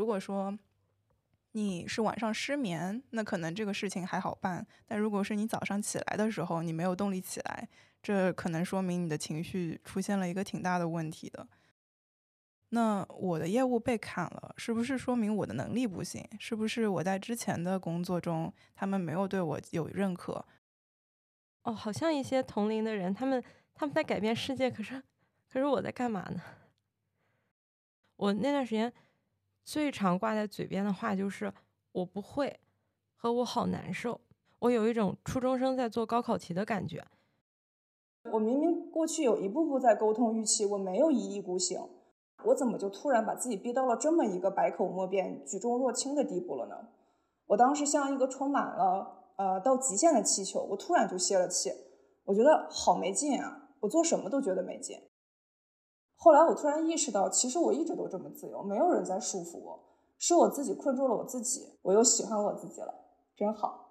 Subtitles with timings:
[0.00, 0.58] 如果说
[1.52, 7.68] 你是晚上失眠，那可能这个事情还好办；但如果是你早上起来的时候你没有动力起来，
[8.02, 11.46] 这可能说明你的情绪出现了一个挺大的问题的。
[12.70, 16.26] 那我的业务被砍了，是不是说明我的能力不行？
[16.38, 20.42] 是不是我在之前的工作中他们没有对我有认可？
[21.64, 23.44] 哦，好像一些同龄的人，他们
[23.74, 25.02] 他们在改变世界，可是
[25.50, 26.40] 可是我在干嘛呢？
[28.16, 28.90] 我那段时间
[29.70, 31.52] 最常挂在嘴边的话就是
[31.94, 32.58] “我不会”
[33.14, 34.20] 和“我好难受”。
[34.58, 37.04] 我有一种初中生在做高考题的感觉。
[38.32, 41.88] 我明明过去有一步步在沟通预期，我没有一意孤行，
[42.46, 46.88] 我怎么就突然把自己逼到了这么一个百口莫辩、举重若轻的地步了呢？
[47.46, 51.70] 我当时像一个充满了呃到极限的气球，我突然就泄了气，
[52.24, 53.68] 我觉得好没劲啊！
[53.78, 55.00] 我做什么都觉得没劲。
[56.22, 59.80] 后来我突然意识到，其实我一直都这么自由，没有人在束缚我，
[60.18, 61.78] 是我自己困住了我自己。
[61.80, 62.94] 我又喜欢我自己了，
[63.34, 63.86] 真好。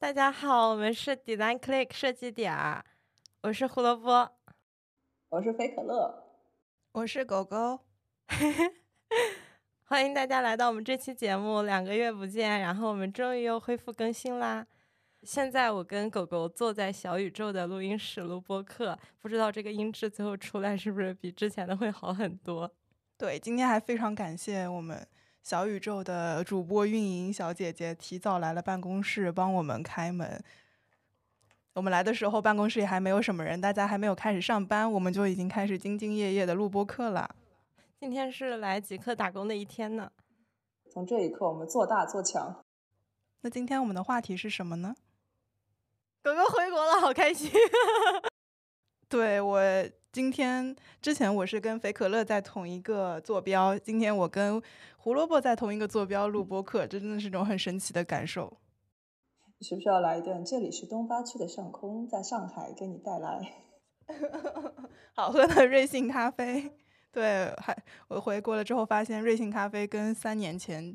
[0.00, 2.84] 大家好，我们是 Design Click 设计点儿，
[3.42, 4.30] 我是胡萝卜，
[5.28, 6.24] 我是菲可乐，
[6.90, 7.78] 我是狗狗。
[9.94, 14.66] 欢迎大家来到我们这期节目，两个月不见，然后我们终于又恢复更新啦。
[15.22, 22.68] 现在我跟狗狗坐在小宇宙的录音室录播客，不知道这个音质最后出来是不是比之前的会好很多？
[23.16, 25.06] 对，今天还非常感谢我们
[25.44, 30.42] 小宇宙的主播运营小姐姐提早来了办公室帮我们开门。
[31.74, 37.32] 我们来的时候办公室也还没有什么人，大家还没有开始上班，我们就已经开始兢兢业业的录播课了。
[38.04, 40.12] 今天是来极客打工的一天呢。
[40.92, 42.62] 从这一刻，我们做大做强。
[43.40, 44.94] 那今天我们的话题是什么呢？
[46.22, 47.50] 狗狗回国了，好开心。
[49.08, 49.58] 对我
[50.12, 54.62] 今天之前我是跟肥可乐在同一个坐标，今天我跟
[54.98, 58.58] 胡萝卜在同一个坐标录播客，这真的是种很神奇的感受。
[59.62, 60.44] 需不需要来一段？
[60.44, 63.54] 这里是东八区的上空，在上海给你带来
[65.16, 66.70] 好喝的瑞幸咖啡。
[67.14, 67.76] 对，还
[68.08, 70.92] 我回国了之后发现瑞幸咖啡跟三年前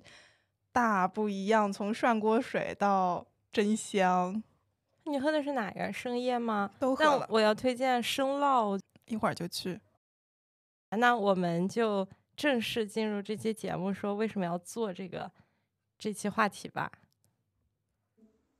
[0.74, 4.44] 大不一样，从涮锅水到真香。
[5.06, 6.70] 你喝的是哪个生椰吗？
[6.78, 7.26] 都喝了。
[7.30, 9.80] 我要推荐生酪，一会儿就去。
[10.90, 15.32] 那我们就正式进入这期节目，说为什么要做这个
[15.98, 16.92] 这期话题吧。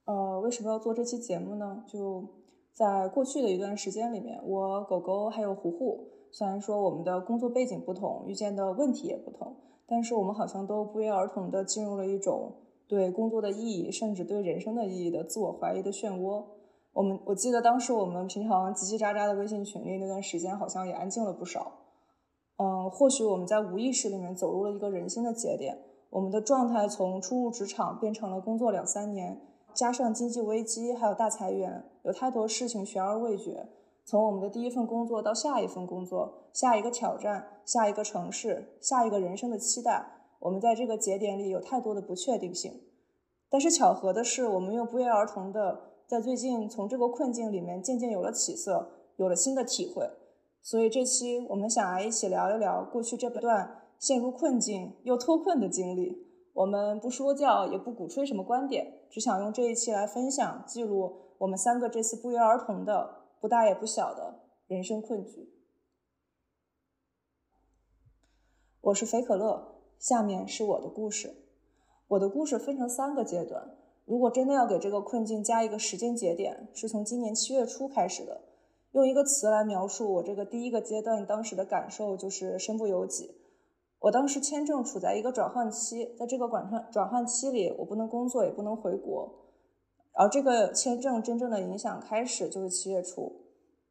[0.06, 1.84] 呃，为什么要做这期节目呢？
[1.86, 2.26] 就
[2.72, 6.08] 在过去的一段时间里面，我狗狗还有糊糊。
[6.32, 9.56] 虽然说我们的工作背景不同，遇见的问题也不同，
[9.88, 12.54] 但是我们好像都不约而同的进入了一种
[12.88, 16.44] 对工作的意义，甚至对人生的意义的自我怀疑的漩涡。
[16.94, 21.72] 我们我记得当时我们平常叽叽喳喳的微信群里那段时间，好像也安静了不少。
[22.58, 25.78] 嗯，或许我们在无意识里面走入了一个人心的节点，
[26.10, 29.40] 我们的状态从初入职场变成了工作两三年，
[29.74, 33.70] 加上经济危机，还有大裁员，有太多事情悬而未决。
[34.10, 40.04] 从我们的第一份工作到下一份工作，下一个挑战，下一个城市，下一个人生的期待，
[40.40, 42.74] 我们在这个节点里有太多的不确定性。
[43.52, 50.10] 但是巧合的是，我们又不约而同的在最近从这个困境里面渐渐有了起色，有了新的体会。
[50.64, 56.26] 所以这期我们想来一起聊一聊过去这段陷入困境又脱困的经历。
[56.56, 63.19] 我们不说教，也不鼓吹什么观点，只想用这一期来分享记录我们三个这次不约而同的。
[63.40, 65.50] 不大也不小的人生困局。
[68.82, 71.36] 我是肥可乐，下面是我的故事。
[72.10, 73.78] 我的故事分成三个阶段。
[74.06, 78.42] 如果真的要给这个困境加一个时间节点，是从今年七月初开始的。
[78.92, 83.36] 用一个词来描述我这个第一个阶段当时的感受，就是身不由己。
[84.00, 89.39] 我当时签证处在一个转换期，在这个转换转换期里，我不能工作，也不能回国。
[90.14, 93.32] 然后这个签证真正的影响开始就是七月初，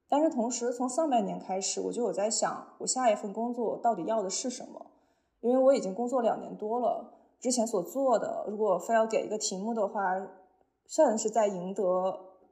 [0.09, 4.87] 但是同时从上半年开始，我就有在想，我下一份工作到底要的是什么？
[5.41, 10.15] 因为我已经工作两年多了，之前所做的，如果非要给一个题目的话，
[10.87, 11.83] 算是在赢得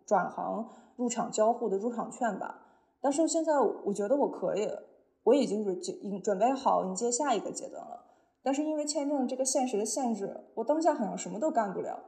[0.06, 2.62] 转行入场交互的入场券吧。
[3.00, 3.52] 但是现在
[3.84, 4.70] 我觉得我可以，
[5.24, 8.04] 我已经准准准备好迎接下一个阶段了。
[8.42, 11.98] 但是因为签证这个现实的限制，我当下好像什么都干不了。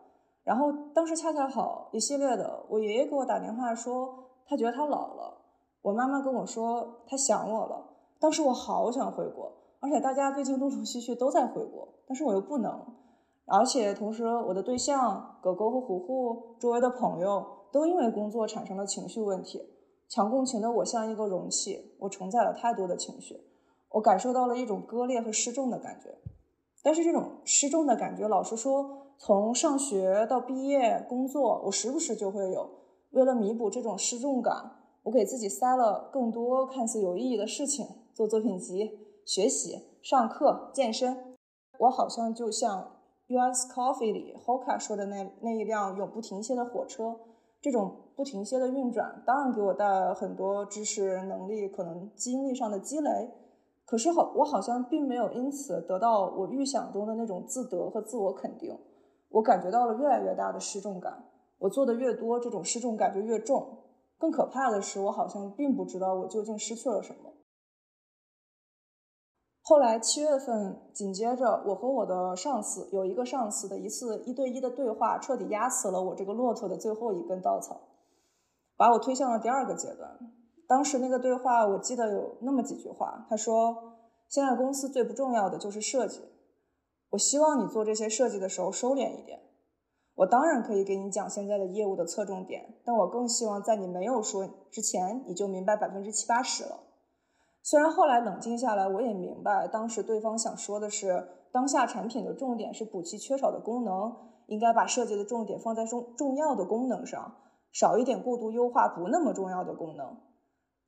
[0.49, 5.37] 然后当时恰恰好一系列的，我爷爷给我打电话说他觉得他老了，
[5.83, 7.85] 我妈妈跟我说他想我了。
[8.19, 12.83] 当时我好想回国，而且大家最近陆陆续续都在回国，但是我又不能。
[13.45, 19.61] 而且同时，我的对象狗狗和虎虎周围的朋友都因为工作产生了情绪问题。
[20.09, 23.39] 强共情的我像一个容器，我承载了太多的情绪，
[23.91, 26.09] 我感受到了一种割裂和失重的感觉。
[26.83, 32.71] 但是这种失重的感觉，老实说，从上学到毕业、工作，我时不时就会有。
[33.11, 34.73] 为了弥补这种失重感，
[35.03, 41.37] 我给自己塞了更多看似有意义的事情：做作品集、学习、上课、健身。
[41.81, 42.95] 我好像就像。
[43.31, 43.71] U.S.
[43.71, 47.15] Coffee 里 Hoka 说的那那一辆永不停歇的火车，
[47.61, 53.29] 这种不停歇的运转，当然给我带来了很多知识、能力，可能经历上的积累。
[53.85, 58.75] 可是好，我好像并没有因此得到我预想中的那种自得和自我肯定。
[59.29, 61.25] 我感觉到了越来越大的失重感。
[61.59, 63.85] 我做的越多，这种失重感就越重。
[64.17, 67.33] 更可怕的是，我好像并不知道我究竟失去了什么。
[69.61, 77.79] 后来七月份，紧接着我和我的上司有一个上司的一次一对一的对话，彻底压死了我这个骆驼的最后一根稻草，
[78.77, 80.19] 把我推向了第二个阶段。
[80.67, 83.27] 当时那个对话，我记得有那么几句话。
[83.29, 83.95] 他说
[84.29, 86.23] ：“现在公司最不重要的就是设计，
[87.11, 89.41] 我希望你做这些设计的时候收敛一点。
[90.15, 96.81] 我当然可以给你讲现在的业务的侧重点，但我更希望在你没有说之前，你就明白百分之七八十了。”
[97.63, 104.17] 虽然后来冷静下来，我也明白当时对方想说的是，当下产品的重点是补齐缺少的功能，
[104.47, 107.37] 应该把设计的重点放在重重要的功能上，
[107.73, 110.17] 少一点过度优化不那么重要的功能。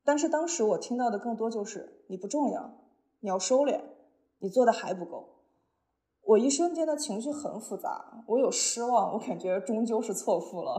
[0.05, 2.73] 但是当时我听到的更多就是你不重要，
[3.21, 3.81] 你要收敛，
[4.39, 5.40] 你做的还不够。
[6.31, 10.75] 我一瞬间的情绪很复杂，我有失望，我感觉终究是错付了；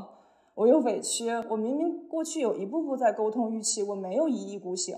[0.56, 4.98] 我有委屈，我明明过去有一步步在沟通预期，我没有一意孤行。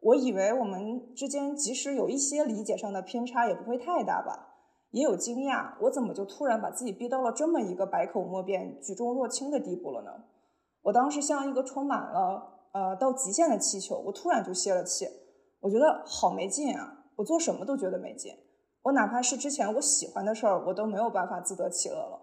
[0.00, 4.54] 我以为我们之间即使有一些理解上的偏差，也不会太大吧。
[4.90, 10.10] 也有惊讶，我怎么就突然把自己逼到了这么一个百口莫辩、举重若轻的地步了呢？
[10.82, 12.42] 我当时像一个充满了
[12.72, 15.06] 呃到极限的气球，我突然就泄了气。
[15.60, 17.04] 我觉得好没劲啊！
[17.14, 18.32] 我做什么都觉得没劲。
[18.86, 22.20] 我哪怕是之前我喜欢的事儿，我都没有办法自得其乐了。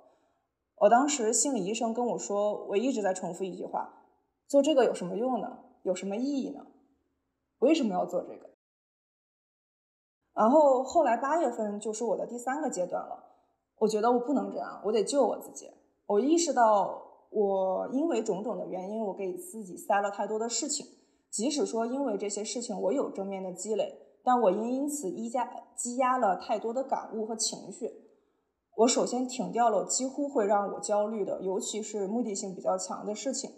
[0.77, 4.05] 我当时心理医生跟我说，我一直在重复一句话：
[4.47, 5.59] 做这个有什么用呢？
[5.83, 6.65] 有什么意义呢？
[7.59, 8.49] 为什么要做这个？
[10.33, 13.21] 然后后来八月份就是我的第三个阶段了。
[13.79, 15.69] 我觉得我不能这样，我得救我自己。
[16.05, 20.87] 我意识到，我因为种种的原因，我给自己塞了太多的事情。
[21.29, 27.89] 即使说因为这些事情我有正面的积累，但我因因此积压积压了太多的感悟和情绪。
[28.75, 33.51] 我首先停掉了几乎会让我焦虑的，尤其是目的性比较强的事情。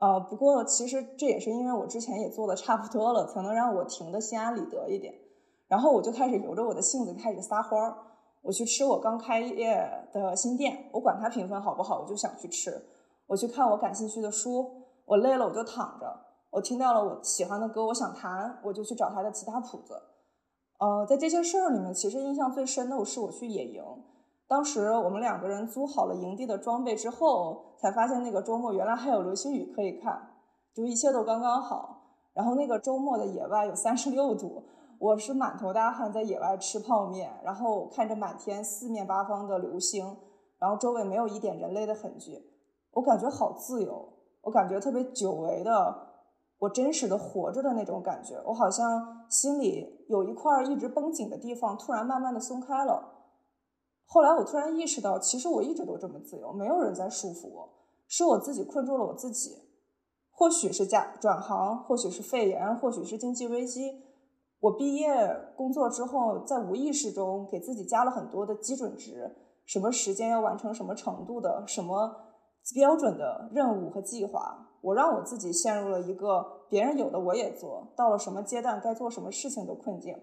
[0.00, 5.14] 呃，不过其实这也是因为我之前也做的差不多了，才能让我停的心安理得一点。
[5.68, 7.96] 然后我就开始由着我的性子开始撒欢儿，
[8.42, 9.76] 我去吃我刚开业
[10.12, 12.72] 的新店，我管它评分好不好，我就想去吃。
[13.28, 14.68] 我去看我感兴趣的书，
[15.04, 16.29] 我累了我就躺着。
[16.50, 19.94] 我听到了我喜欢的歌，我想弹，我就去找他的吉他谱子。
[20.78, 23.84] 呃，在这些事儿里面，其实印象最深的我是我去野营。
[24.48, 30.20] 当时我们两个人租好了营地的装备之后，才发现那个周末原来还有流星雨可以看，
[30.74, 31.98] 就一切都刚刚好。
[32.32, 34.64] 然后那个周末的野外有三十六度，
[34.98, 40.16] 我是满头大汗在野外吃泡面，然后看着满天四面八方的流星，
[40.58, 42.42] 然后周围没有一点人类的痕迹，
[42.92, 44.08] 我感觉好自由，
[44.42, 46.09] 我感觉特别久违的，
[46.60, 53.16] 我真实的活着的那种感觉，我好像心里有一块一直绷紧的地方，突然慢慢的松开了。
[54.06, 57.68] 后来我突然意识到，其实我一直都这么自由，没有人在束缚我，
[58.06, 59.56] 是我自己困住了我自己。
[60.30, 64.02] 或许是加转行，或许是肺炎，或许是经济危机。
[64.60, 65.08] 我毕业
[65.56, 72.34] 工作之后，在无意识中给自己加了很多的基准值，什么时间要完成什么程度的，什么
[72.74, 74.66] 标准的任务和计划。
[74.80, 80.16] 我让我自己陷入了一个别人有的我也做到了什么阶段该做什么事情的困境。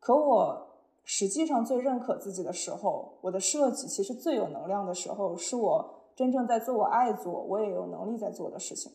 [0.00, 0.68] 可我。
[1.04, 8.92] 实际上，最认可自己的时候，我的设计其实最有能量的时候，是我真正在做我爱做，我也有能力在做的事情。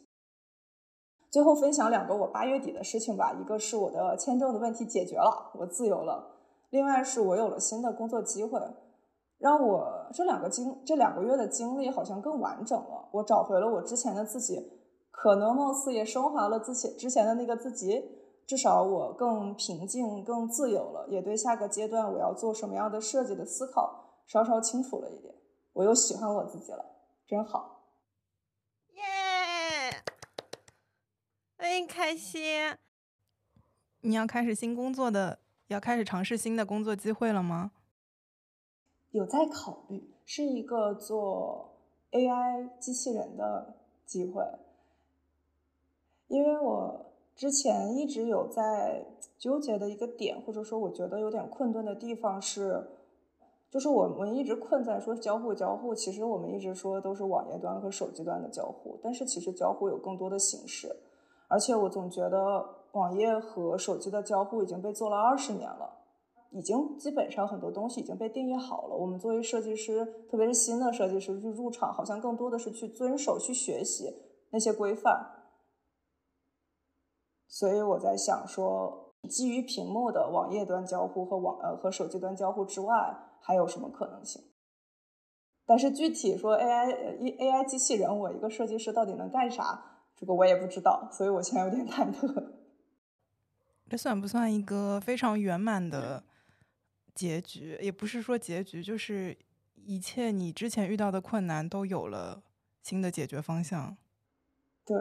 [1.30, 6.24] 最后分享两个我八月底的事情吧，一个是我的签证的问题解决了，我自由了；
[6.70, 8.58] 另外是我有了新的工作机会，
[9.38, 13.10] 让我这两个经这两个月的经历好像更完整了。
[13.12, 14.77] 我找回了我之前的自己，
[15.20, 18.04] 可能貌似也升华了自己之前的那个自己。
[18.46, 25.34] 至少我更平静、更自由了，也对下个阶段我要做什么样的设计的思考稍稍清楚了一点。
[25.74, 26.86] 我又喜欢我自己了，
[27.28, 27.82] 真好！
[28.94, 29.02] 耶，
[31.58, 32.78] 很开心。
[34.02, 37.72] 你要开始新工作的，要开始尝试新的工作机会了吗？
[39.10, 41.76] 有在考虑，是一个做
[42.12, 44.44] AI 机器人的机会，
[46.28, 47.06] 因为我
[47.36, 49.06] 之前一直有在
[49.38, 52.92] 纠结的一个点，或者说我觉得有点困顿的地方是。
[53.70, 60.88] 就是我们一直困在说交互交互，其实我们一直说都是网页端和手机端的交互，但是其实交互有更多的形式，
[61.50, 65.94] 而且我总觉得网页和手机的交互已经被做了二十年了，
[66.52, 68.96] 已经基本上很多东西已经被定义好了。
[68.96, 74.06] 我们作为设计师，特别是新的设计师去入场，好像更多的是去遵守、去学习
[74.52, 75.37] 那些规范。
[77.48, 83.24] 所以我在想说，基于屏幕的网页端交互和网呃和手机端交互之外。
[83.40, 84.42] 还有什么可能性？
[85.66, 90.02] 但是具体说 AI 一 AI 机器人，我一个设计师到底能干啥？
[90.18, 92.52] 这个我也不知道，所以我现在有点忐忑。
[93.88, 96.24] 这算不算一个非常圆满的
[97.14, 97.78] 结局？
[97.82, 99.38] 也不是说结局，就是
[99.76, 102.44] 一切你之前遇到的困难都有了
[102.82, 103.96] 新的解决方向。
[104.84, 104.98] 对，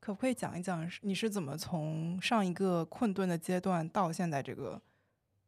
[0.00, 4.80] 可不可以讲一讲你是怎么从上一个困顿的阶段到现在这个？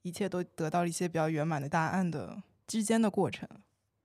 [0.02, 3.46] 一切都得到了一些比较圆满的答案的之间的过程。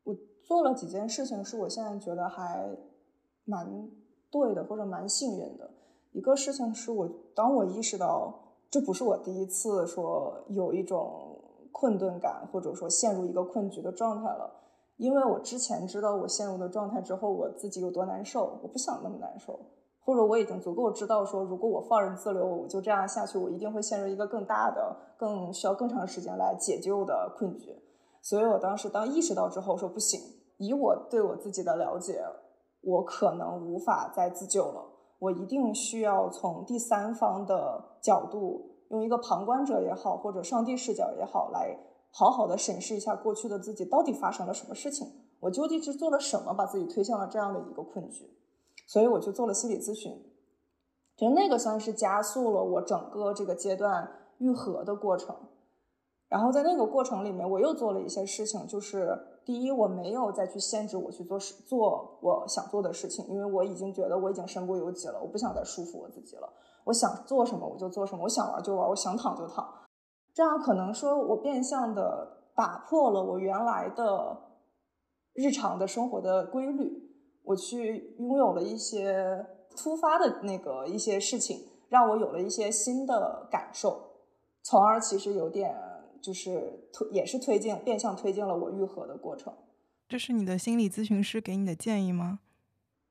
[0.04, 2.70] 我做了几件事情，是我现在觉得还
[3.46, 3.90] 蛮
[4.30, 5.72] 对的，或者蛮幸运的。
[6.12, 11.40] 一个事情是我，当我意识到这不是我第一次说有一种
[11.72, 14.52] 困顿感，或者说陷入一个困局的状态了。
[14.98, 19.58] 因为我之前知道我陷入的状态之后，我自己有多难受，我不想那么难受。
[20.06, 27.76] 或者我已经足够知道说，如果我放任自流，我就这样下去，我一定会陷入一个更大的、更需要更长时间来解救的困局。
[28.22, 30.22] 所以我当时当意识到之后，说不行，
[30.58, 32.24] 以我对我自己的了解，
[32.82, 34.86] 我可能无法再自救了。
[35.18, 41.76] 我一定需要从第三方的角度，用一个旁观者也好，或者上帝视角也好，来
[42.12, 45.08] 好好的审视一下过去的自己到底发生了什么事情，
[45.40, 48.30] 我究竟是做了什么，把自己推向了这样的一个困局。
[48.86, 50.12] 所以我就做了心理咨询，
[51.16, 55.36] 就那个算是加速了我整个这个阶段愈合的过程。
[56.28, 66.52] 然后在那个过程里面，我又做了一些事情，就是第一，我没有再去限制我去做事做我想做的事情，因为我已经觉得我已经身不由己了，我不想再束缚我自己了。
[66.84, 69.68] 我想做什么我就做什么，我想玩就玩，我想躺就躺。
[70.34, 74.38] 这样可能说我变相的打破了我原来的
[75.34, 77.05] 日常的生活的规律。
[77.46, 84.02] 我去拥有了一些突发的那个一些事情，让我有了一些新的感受，
[84.62, 85.76] 从而其实有点
[86.22, 89.54] 就是推也是推进变相推进了我愈合的过程。
[90.10, 92.40] 这是你的心理咨询师给你的建议吗？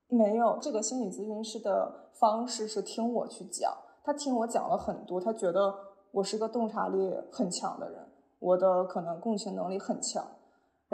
[0.09, 3.73] 没有，这个心理咨询师的方式是听我去讲，
[4.05, 5.75] 他听我讲了很多，他觉得
[6.13, 8.07] 我是个洞察力很强的人，
[8.39, 10.25] 我的可能共情能力很强。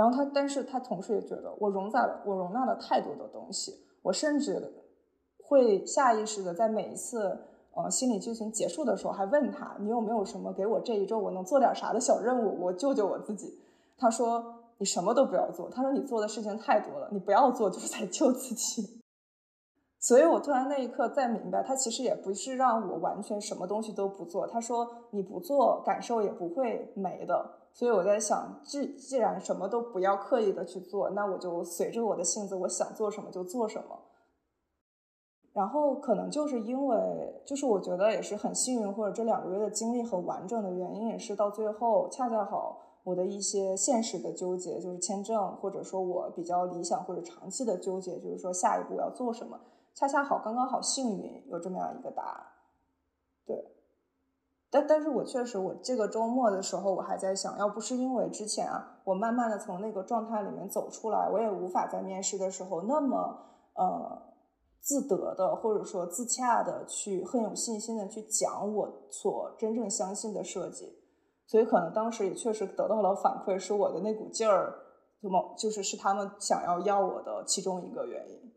[0.00, 4.72] 然后他，但是他同时也觉得我容纳我容纳了太多的东西，我甚至
[5.44, 7.38] 会下意识的在每一次
[7.74, 13.60] 呃心理咨询结束的时候，还问他你有没有什么给我这一周我能做点啥的小任务，我救救我自己。
[13.98, 14.42] 他说
[14.78, 19.02] 你什么都不要做，他说你做的事情太多了，你不要做就是在救自己。
[20.00, 27.59] 所以我突然那一刻再明白，他其实也不是让我完全什么东西都不做，他说你不做感受也不会没的。
[27.72, 33.98] 所以我在想，既既然什么都不要刻意的去做，那我就随着我的性子，我想做什么就做什么。
[35.52, 49.58] 然后可能就是因为，就是我觉得也是很幸运，或者这两个月的经历很完整的原因，也是到最后恰恰好我的一些现实的纠结，就是签证，或者说我比较理想或者长期的纠结，就是说下一步要做什么，
[49.92, 52.46] 恰恰好刚刚好幸运有这么样一个答案，
[54.72, 63.16] 但但是我确实，我这个周末的时候，我还在想，要不是因为之前啊，我慢慢的从那个状态里面走出来，我也无法在面试的时候那么
[63.74, 64.22] 呃
[64.80, 70.96] 自得的，或者说自洽的去很有信心的去讲我所真正相信的设计。
[71.46, 74.72] 所以可能当时也确实得到了反馈，是我的那股劲儿，
[75.20, 78.52] 怎么就是是他们想要要我的其中一个原因。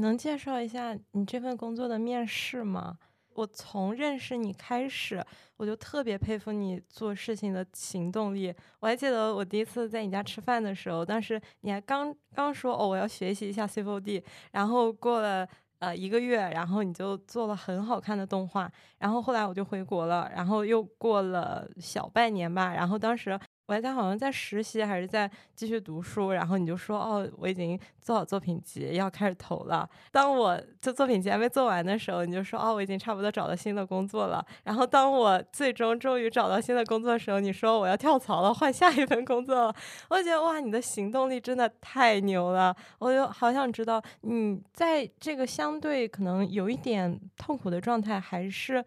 [0.00, 2.98] 能介绍一下你这份工作的面试吗？
[3.38, 5.24] 我从认识你开始，
[5.58, 8.52] 我就特别佩服你做事情的行动力。
[8.80, 18.68] 我还记得我第一次在你家吃饭的时候，当时你还刚刚说哦，我要学习一下 C F D，然后过了呃一个月，然后你就做了很好看的动画。
[18.98, 29.86] 然后后来我就回国了，然后又过了小半年吧，然后当时我还在好像在实习还是在继续读书，然后你就说哦，我已经做好作品集要开始投了。
[30.10, 34.42] 当我这作品集还没做完的时候，你就说哦，我已经差不多找到新的工作了。
[34.64, 39.76] 然后当我最终终于找到新的工作的时候，你说我要跳槽了，换下一份工作了。
[40.08, 42.74] 我觉得哇，你的行动力真的太牛了！
[42.98, 48.82] 我就好想知道你在这个相对可能有一点痛苦的状态，还是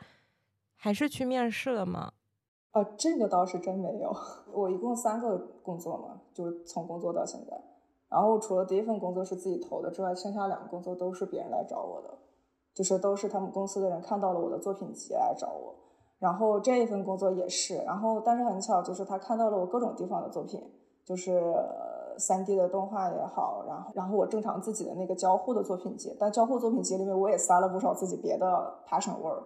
[0.75, 2.11] 还是去面试了吗？
[2.71, 4.15] 啊，这个倒是真没有。
[4.53, 7.61] 我一共三个工作嘛，就是从工作到现在。
[8.09, 12.09] 然后除了第一份工作是自己投的之外，剩下两个工作都是别人来找我的，
[12.73, 15.75] 就是都是他们公司的人看到了我的作品集来找我。
[16.19, 20.61] 然后这一份工作也是，然后但是很巧，就是他看到了我各种地方的作品，
[21.03, 21.41] 就是
[22.17, 28.45] 三 D 的动画也好，然后然后我正常自己的那个交互的作品集，但交互作品集里面我也塞了不少自己别的
[28.87, 29.43] passion work，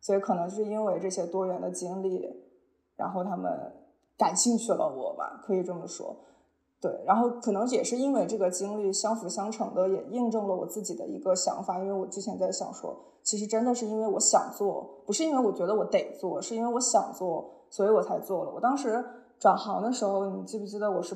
[0.00, 2.45] 所以可能就是因为这些多元的经历。
[2.96, 3.52] 然后他们
[4.16, 6.16] 感兴趣了我吧，可以这么说，
[6.80, 6.90] 对。
[7.04, 11.78] 然后可能也是因为这个经历相辅相成的，也印证了我自己的一个想法。
[11.78, 18.50] 因为我之前在想说，其实真的是因为我想做，不是因为我觉得我得做，是因为我想做，所以我才做了。
[18.50, 19.04] 我当时
[19.38, 21.14] 转行的时候，你记不记得我是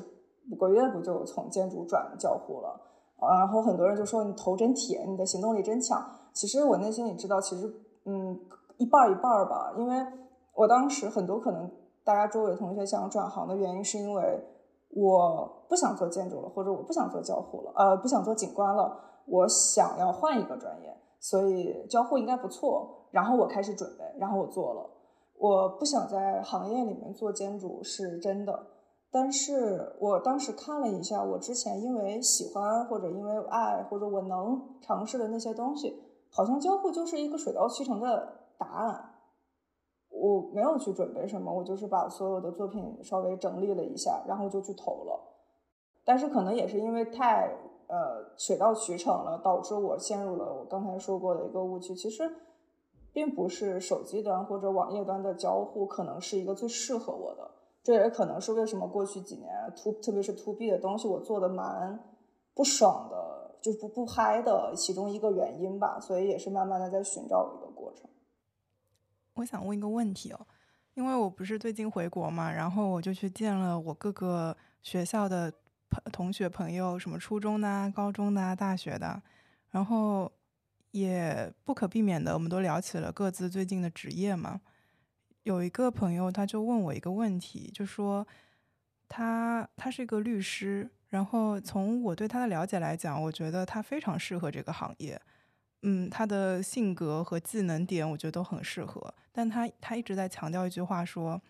[0.51, 2.79] 五个月不就从建筑转交互了？
[3.17, 5.99] 啊，然后很多人就说你头真铁，你的行动力真强。
[6.33, 7.67] 其实我内心里知道，其实
[8.05, 8.39] 嗯
[8.77, 10.20] 一半一半吧，因为。
[10.53, 11.69] 我当时很多可能
[12.03, 14.43] 大家周围同学想转行的原因，是因为
[14.89, 23.07] 我不想做建筑了，或者我不想做交互了，呃，不想做景观了，我想要换一个专业，所以交互应该不错。
[23.11, 24.89] 然后我开始准备，然后我做了。
[25.37, 28.67] 我不想在行业里面做建筑是真的，
[29.11, 35.93] 但是我当时看了一下，我之前因为喜欢或者因为爱或者我能尝试的那些东西，
[36.31, 38.27] 好像交互就是一个水到渠成的
[38.57, 39.10] 答案。
[40.21, 45.19] 我没有去准备什么，我就是把所有的作品稍微整理了一下，然后就去投了。
[46.05, 47.51] 但是可能也是因为太
[47.87, 51.95] 呃水到渠成了，导致我陷入了我刚才说过的一个误区。
[51.95, 52.31] 其实
[53.11, 57.49] 并不是手机端或者网页端的交互可能是一个最适合我的，
[57.81, 61.99] 这也可能是为什么过去几年 to 特别是 to B 的东西我做的蛮
[62.53, 65.99] 不爽的，就不不嗨的其中一个原因吧。
[65.99, 68.07] 所以也是慢慢的在寻找一个过程。
[69.41, 70.47] 我想问一个问题哦，
[70.93, 75.51] 因为我不是最近回国嘛，然后我就去见了我各个学校的
[75.89, 79.21] 朋同学朋友，什么初中的、高中的、大学的，
[79.71, 80.31] 然后
[80.91, 84.61] 也不可避免的，我们都聊起了各自最近的职业嘛。
[85.43, 88.25] 有一个朋友他就问我一个问题，就说
[89.09, 95.19] 他他是一个律师，然后从我对他的了解来讲，我觉得他非常适合这个行业。
[95.83, 99.13] 嗯，他的性格和技能点，我觉得都很适合。
[99.31, 101.41] 但他他一直在强调一句话，说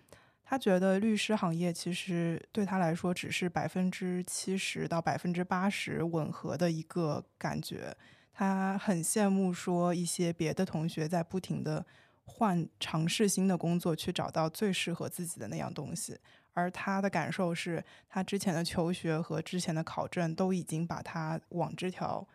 [0.44, 7.96] 他觉得律师行业其实对他来说只是百分之七十到百分之八十吻合的一个感觉。
[8.32, 11.86] 他很羡慕说一些别的同学在不停的
[12.24, 16.18] 换尝试新的工作，去找到最适合自己的那样东西。
[16.54, 22.26] 而他的感受是他之前的求学和之前的考证都已经把他往这条。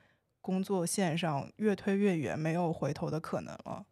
[0.46, 3.84] 工作线上越推越远，没有回头的可能了。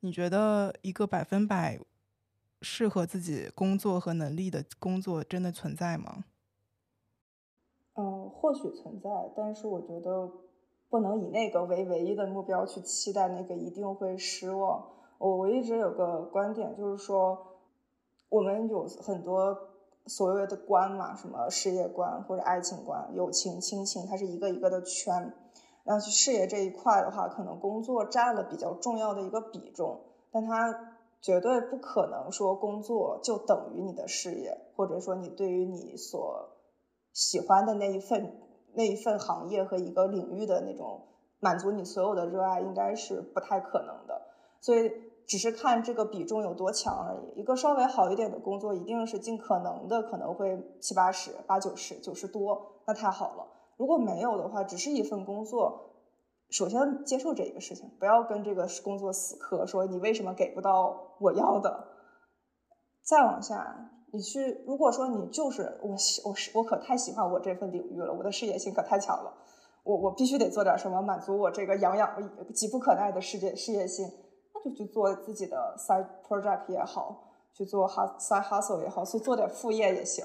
[0.00, 1.78] 你觉得一个百分百
[2.60, 6.24] 适合自己工作和能力的工作真的存在吗？
[7.94, 10.28] 嗯，或许存在，但是我觉得
[10.88, 14.84] 不能以那个为唯一的目标去期待那个一定会失望。
[15.18, 17.60] 我我一直有个观点，就是说
[18.30, 19.56] 我们有很多
[20.06, 25.32] 所谓的观嘛，什么事业观或者爱情观、友情、亲情，它是一个一个的圈。
[25.84, 30.00] 然后去事业这一块的话，可能工作占了比较重要的一个比重，
[30.32, 36.48] 但它绝对不可能说工作就等于你的事业，或者说你对于你所
[37.12, 38.40] 喜欢的那一份
[38.72, 41.02] 那一份行业和一个领域的那种
[41.38, 44.22] 满足你所有的热爱，应该是不太可能的。
[44.60, 44.90] 所以
[45.26, 47.40] 只是看这个比重有多强而已。
[47.40, 53.46] 一个稍微好一点的工作，一定是尽可能的可能会七八十、八九十、九十多，那太好了。
[53.76, 55.90] 如果没有的话，只是一份工作，
[56.50, 61.88] 首先接受这一个事情，不要跟这个工作死磕，说你为什么给不到我要的。
[63.02, 69.34] 再往下，你去，如果说你就是我，我是我可太喜欢我这份领域了，我的事业心可太强了，
[69.82, 72.08] 我我必须得做点什么满足我这个痒痒
[72.54, 74.06] 急不可耐的世界事业心，
[74.54, 80.24] 那就去做自己的 side project 也好，去做哈 side hustle 也好，去做点副业也行。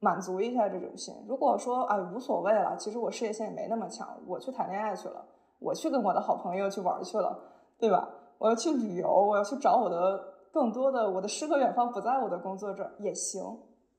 [0.00, 1.14] 满足一下这种心。
[1.26, 5.24] 如果说哎无所谓了，其实我事业心也没那么强，我去谈恋爱去了，
[5.58, 7.38] 我去跟我的好朋友去玩去了，
[7.78, 8.08] 对吧？
[8.38, 13.42] 我要去旅游，我要去找我的更多的我的诗和远方不在我的工作这儿也行。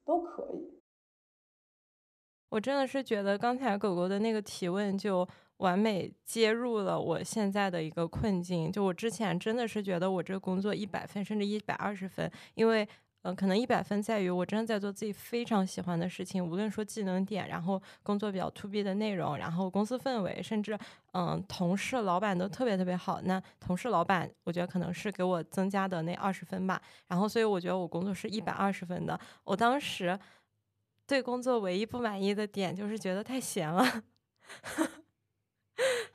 [0.05, 0.81] 都可以。
[2.49, 8.71] 我真的是觉得刚才狗狗的那个提问就完美接入了我现在的一个困境。
[8.71, 12.87] 就我之前真的是觉得我这个工作一百分，甚至一百二十分，因为。
[13.23, 20.77] 嗯，可能一百分在于我真的在做自己非常喜欢的事情，无论说技能点，然后工作比较 to B 的内容，然后公司氛围，甚至
[21.11, 23.19] 嗯同事、老板都特别特别好。
[23.23, 26.81] 那同事、老板，我觉得可能是给我增加的那二十分吧。
[27.07, 29.19] 然后，所以我觉得我工作是一百二十分的。
[29.43, 30.17] 我当时
[31.05, 34.03] 对工作唯一不满意的点就是觉得太闲了。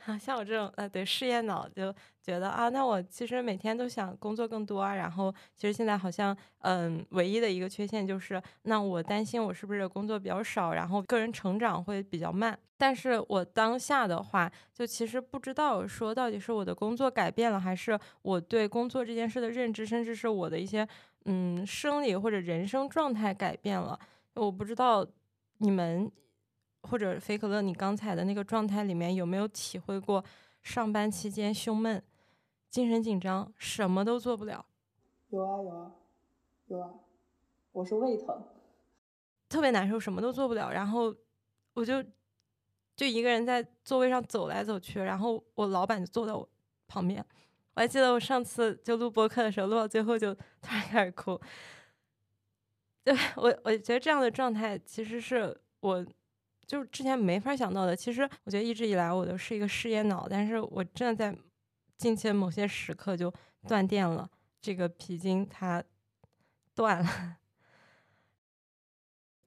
[0.06, 4.94] 啊 像我这种呃，对事业脑就觉得啊，那我其实每天都想工作更多啊。
[4.94, 12.58] 然后其实现在好像嗯，唯一的一个缺陷就是，那我担心我是不是工作比较少，然后个人成长会比较慢。
[12.76, 20.86] 但是我当下的话，就其实不知道说到底是我的工作改变了，还是我对工作这件事的认知，甚至是我的一些
[21.24, 23.98] 嗯生理或者人生状态改变了。
[24.34, 25.06] 我不知道
[25.58, 26.10] 你们。
[26.84, 30.24] 或者菲可乐，你刚才的那个状态里面有没有体会过
[30.62, 32.02] 上班期间胸闷、
[32.70, 34.64] 精神紧张，什么都做不了？
[35.30, 35.92] 有啊有啊
[36.66, 36.90] 有啊，
[37.72, 38.42] 我是胃疼，
[39.48, 40.70] 特别难受，什么都做不了。
[40.70, 41.14] 然后
[41.72, 42.02] 我就
[42.94, 46.48] 就一个人在座位上走来走去，然后我老板就坐在我
[46.86, 47.24] 旁边。
[47.74, 51.40] 我还记得我上次就录播客的时候，录到最后就突然开始哭。
[53.02, 56.06] 对我，我觉得这样的状态其实是我。
[56.66, 57.94] 就之前没法想到的。
[57.94, 61.36] 其实我觉得一直以来我都是一个事业脑，但是我真的在
[61.96, 63.32] 近期的某些时刻就
[63.68, 64.28] 断电了，
[64.60, 65.82] 这个皮筋它
[66.74, 67.36] 断了。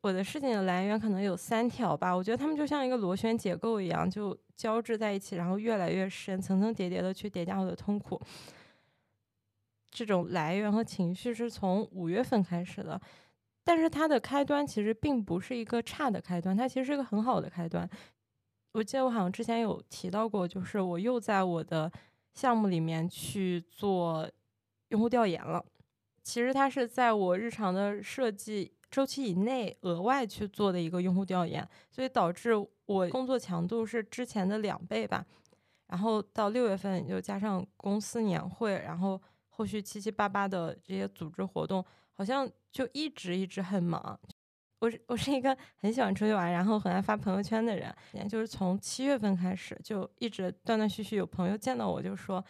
[0.01, 8.21] 我的事情的来源可能有三条吧，我觉得他们就像一个螺旋结构一样，就交织在一起，然后越来越深，层层叠叠的去叠加我的痛苦。
[9.89, 13.01] 这种来源和情绪是从五月份开始的。
[13.67, 17.87] 但是它的开端其实并不是一个差的开端，它其实是一个很好的开端。
[18.71, 21.91] 我记得我好像之前有提到过，就是我又在我的
[22.33, 24.25] 项目里面去做
[24.87, 25.61] 用户调研了。
[26.23, 32.53] 其实它是在我日常的设计周期以内额外去做的一个用户调研，所以导致
[32.85, 35.25] 我工作强度是之前的两倍吧。
[35.87, 41.83] 然后到六月份又加上公司年会，然后后续七七八八的这些组织活动。
[42.13, 44.19] 好像就一直一直很忙，
[44.77, 47.91] 我是我是一个很喜欢出去玩，然后很爱发朋友圈的人。
[48.29, 52.45] 就是从七月份开始，就一直断断续续有朋友见到我就说：“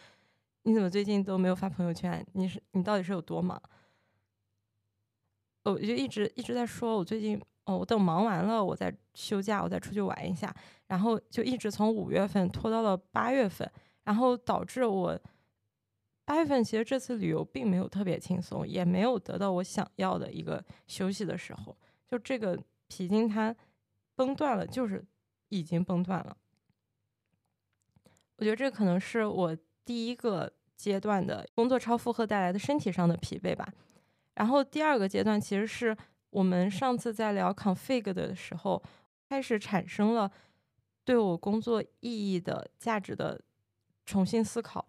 [0.64, 2.22] 你怎么最近都没有发朋友圈？
[2.34, 3.58] 你是你到底是有多忙？”
[5.64, 10.54] 我就一直一直在说，我最近哦，我等忙完了，我再休假，我再出去玩一下。
[10.88, 13.66] 然后就一直从五月份拖到了八月份，
[14.04, 15.18] 然后导致我。
[16.28, 21.74] 八月份其实这次旅游并没有特别轻松，也没有得到我想要的一个休息的时候。
[22.06, 22.54] 就这个
[22.86, 23.56] 皮筋它
[24.14, 25.02] 崩断了，就是
[25.48, 26.36] 已经崩断了。
[28.36, 33.66] 我觉得这可能是我第一个阶段的工作超负荷带来的身体上的疲惫吧。
[34.34, 35.96] 然后第二个阶段其实是
[36.28, 38.82] 我们上次在聊 config 的时候，
[39.30, 40.30] 开始产生了
[41.06, 43.40] 对我工作意义的价值的
[44.04, 44.86] 重新思考。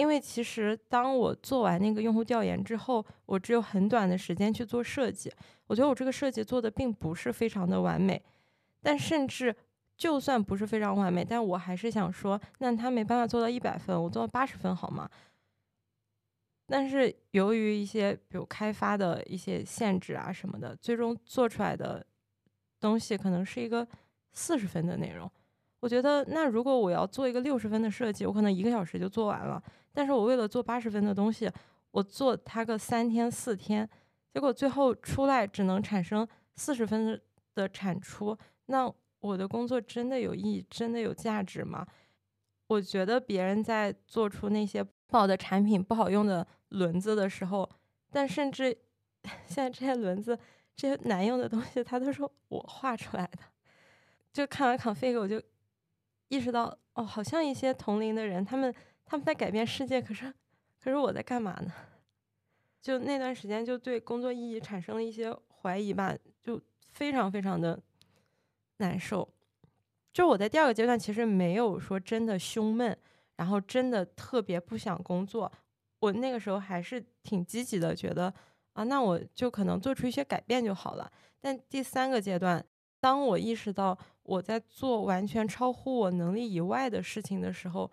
[0.00, 5.30] 因为其实当我做完那个用户调研之后，我只有很短的时间去做设计。
[5.66, 8.22] 我觉得我这个设计做的并不是非常的完美，
[8.80, 9.54] 但甚至
[9.98, 15.06] 就算不是非常完美，但我还是想说，那他没办法做到一百分，我做到八十分好吗？
[16.66, 22.02] 但是由于一些比如开发的一些限制啊什么的，最终做出来的
[22.80, 23.86] 东西可能是一个
[24.32, 25.30] 四十分的内容。
[25.80, 29.62] 我觉得，那如果我要做一个六十分的设计，我可能一个小时就做完了。
[29.92, 31.50] 但是我为了做八十分的东西，
[31.90, 33.88] 我做它个三天四天，
[34.32, 37.18] 结果最后出来只能产生四十分
[37.54, 38.36] 的产出。
[38.66, 41.86] 那我的工作真的有意义，真的有价值吗？
[42.66, 47.68] 我觉得别人在做出那些不好的产品、不好用的轮子的时候，
[48.10, 48.76] 但甚至
[49.46, 50.38] 现在这些轮子、
[50.76, 53.38] 这些难用的东西，他都是我画出来的。
[54.30, 55.42] 就看完 config，我就。
[56.30, 58.72] 意识到哦，好像一些同龄的人，他们
[59.04, 60.32] 他们在改变世界，可是
[60.80, 61.72] 可是我在干嘛呢？
[62.80, 66.60] 就那段时间，就对工作意义产生了一些怀疑吧，就
[66.92, 67.76] 非常非常的
[68.76, 69.28] 难受。
[70.12, 72.96] 就我在第二个阶段，其实没有说真的胸闷，
[73.34, 75.50] 然后真的特别不想工作。
[75.98, 78.32] 我那个时候还是挺积极的，觉得
[78.74, 81.10] 啊，那我就可能做出一些改变就好了。
[81.40, 82.64] 但第三个阶段，
[83.00, 83.98] 当我意识到。
[84.30, 87.90] 我在做完全超乎我能力以外的事情的时候，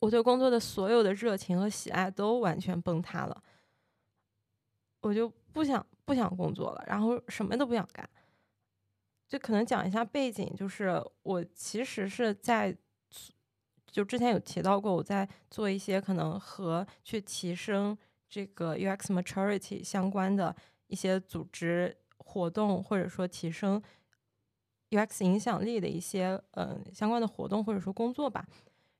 [0.00, 3.40] 我对工作的所有的热情和喜爱都完全崩塌了。
[5.00, 8.08] 我就不想不想工作了，然后什么都不想干。
[9.28, 12.76] 就可能讲一下背景，就是我其实是在，
[13.86, 17.96] 就之前有提到过，我在做一些可能和去提升
[18.28, 20.54] 这个 UX maturity 相关的
[20.88, 23.80] 一些组织活动，或者说提升
[24.94, 28.46] UX 影响力的一些嗯相关的活动或者说工作吧。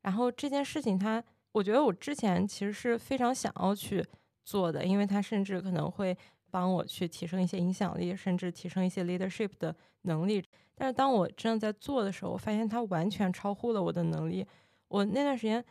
[0.03, 4.05] 然后这件事情，它我觉得我之前其实是非常想要去
[4.45, 6.17] 做的，因为它甚至可能会。
[6.51, 10.41] 帮我去提升一些影响力，甚至提升一些 leadership 的能力。
[10.77, 14.47] 但是当我真的在做的时候，我发现它完全超乎了我的能力。
[14.87, 15.65] 我那段时间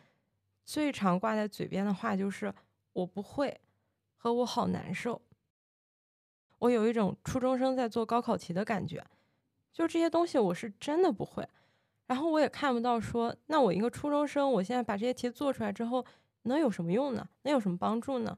[0.66, 2.54] 最常挂在嘴边的话就是
[2.92, 3.58] “我不会”
[4.18, 5.22] 和“我好难受”。
[6.60, 9.02] 我有一种初中生在做高考题的感觉，
[9.74, 11.46] 就这些东西我是真的不会。
[12.06, 16.06] 然后我也看不到说，那我一个初中生，我现在把这些题做出来之后，
[16.44, 17.28] 能有什么用呢？
[17.42, 18.38] 能有什么帮助呢？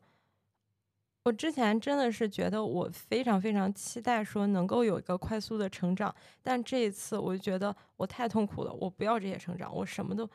[1.24, 10.30] 我之前真的是觉得我非常非常期待说能够有一个快速的成长，但这一次我就觉得我太痛苦了，我不要这些成长，我什么都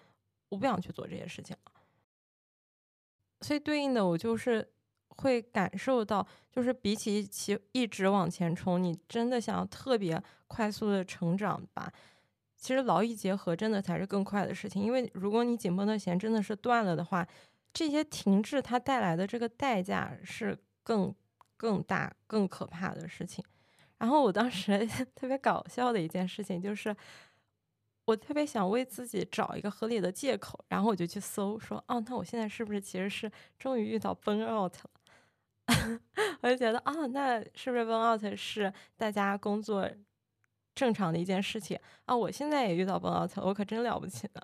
[0.48, 1.72] 我不想去做这些事情了。
[3.42, 4.68] 所以对应的我就是
[5.10, 11.92] 会感受到，就是比起其一直往前冲，你真的想要特别快速的成长吧，
[12.56, 14.82] 其实劳逸结合真的才是更快的事情。
[14.82, 17.26] 因为如果你紧绷的弦真的是断了的话，
[17.72, 20.58] 这些停滞它带来的这个代价是。
[20.82, 21.14] 更
[21.58, 23.44] 更大、更可怕的事情。
[23.98, 26.96] 然后我当时 特别搞笑的一件事情就是，
[28.06, 34.90] 我特别想为自己找一个合理的借口，然后我就去搜，说：“哦，那我现在是不是其实是终于遇到 burn out 了？”
[36.42, 39.88] 我就觉得，哦，那是不是 burn out 是大家工作
[40.74, 42.16] 正常的一件事情啊？
[42.16, 44.40] 我现在也遇到 burn out，我可真了不起呢。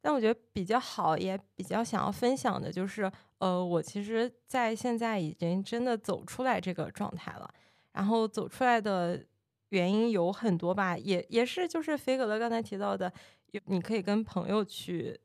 [0.00, 3.10] 但我觉得比较好，也比较想要分享的就是。
[3.38, 7.48] 呃，我其实，在现在已经真的走出来这个状态了。
[7.92, 9.24] 然后走出来的
[9.68, 13.12] 原因有很多吧，也也是就是飞哥哥刚才提到的，
[13.52, 15.16] 有你可以跟朋友去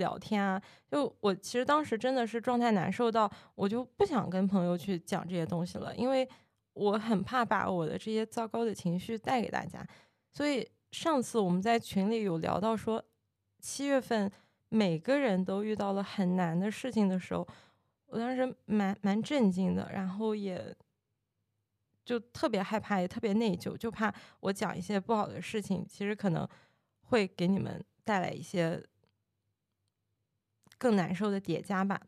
[0.00, 0.60] 聊天啊。
[0.90, 6.28] 就我其实当时真的是状态难受到，我就不想跟朋友去讲这些东西了，因为
[6.72, 9.86] 我很怕把我的这些糟糕的情绪带给大家。
[10.32, 13.00] 所以上次我们在群里有聊到说，
[13.60, 14.28] 七月份。
[14.72, 17.44] 每个人都遇到了很难的事情的时候，
[18.06, 20.72] 我当时蛮蛮震惊的，然后也
[22.04, 26.48] 就特别害怕，也特别内疚，就怕我讲一些不好的事情，其实可能
[27.02, 28.80] 会给你们带来一些
[30.80, 32.00] 更难受的叠加吧。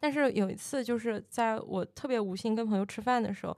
[0.00, 3.54] 但是有一次，就是在我特别无心跟朋友吃饭的时候，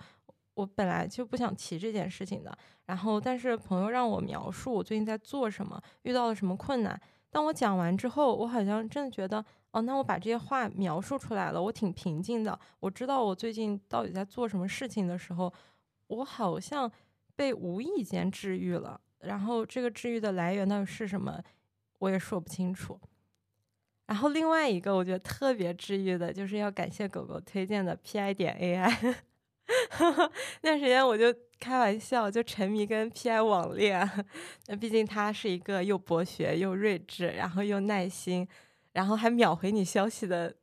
[0.54, 7.00] 我本来就不想提这件事情的，然后但是朋友让我描述我最近在做什么，遇到了什么困难。
[7.30, 12.58] 当我讲完之后，我好像真的觉得，哦，那我把这些话描述出来了，我挺平静的。
[12.80, 15.52] 我知道我最近到底在做什么事情的时候，
[16.08, 16.90] 我好像
[17.36, 19.00] 被无意间治愈了。
[19.20, 21.40] 然后这个治愈的来源到底是什么，
[21.98, 22.98] 我也说不清楚。
[24.10, 29.14] 然后另外一个我觉得特别治愈的，就是要感谢狗狗推荐的 Pi 点 AI。
[30.62, 31.32] 那段时间我就。
[31.60, 34.10] 开玩笑，就沉迷跟 P.I 网恋。
[34.68, 38.48] 那毕竟它是一个又博学又睿智，然后又耐心，
[38.94, 40.56] 然后还秒回你消息的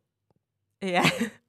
[0.80, 1.04] AI。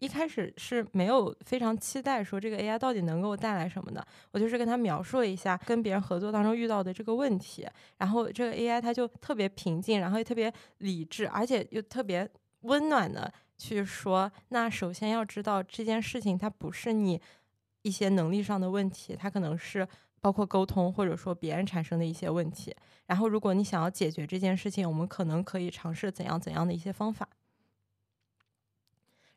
[0.00, 7.66] 一开始是没有非常期待说这个 AI 到底能给我带来什么的，我就是跟他描述了一下跟别人合作当中遇到的这个问题，
[7.98, 12.28] 然后这个 AI 它就特别平静，然后又特别理智，而且又特别
[12.62, 17.20] 温暖的去说，那首先要知道这件事情它不是你。
[17.82, 19.88] 一些能力上的问题，它可能是
[20.20, 22.76] 包括沟通，或者说别人产生的一些问题。
[23.06, 27.26] 然后，如果你想要解决这件事情，我们可能可以尝试怎样怎样的一些方法。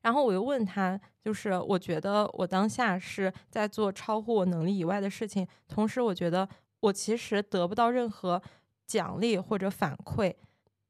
[0.04, 6.48] 然后我又问他，就是我觉得我当下是在做超乎我能力以外的事情，同时我觉得
[6.82, 8.40] 我其实得不到任何
[8.86, 10.32] 奖励或者反馈，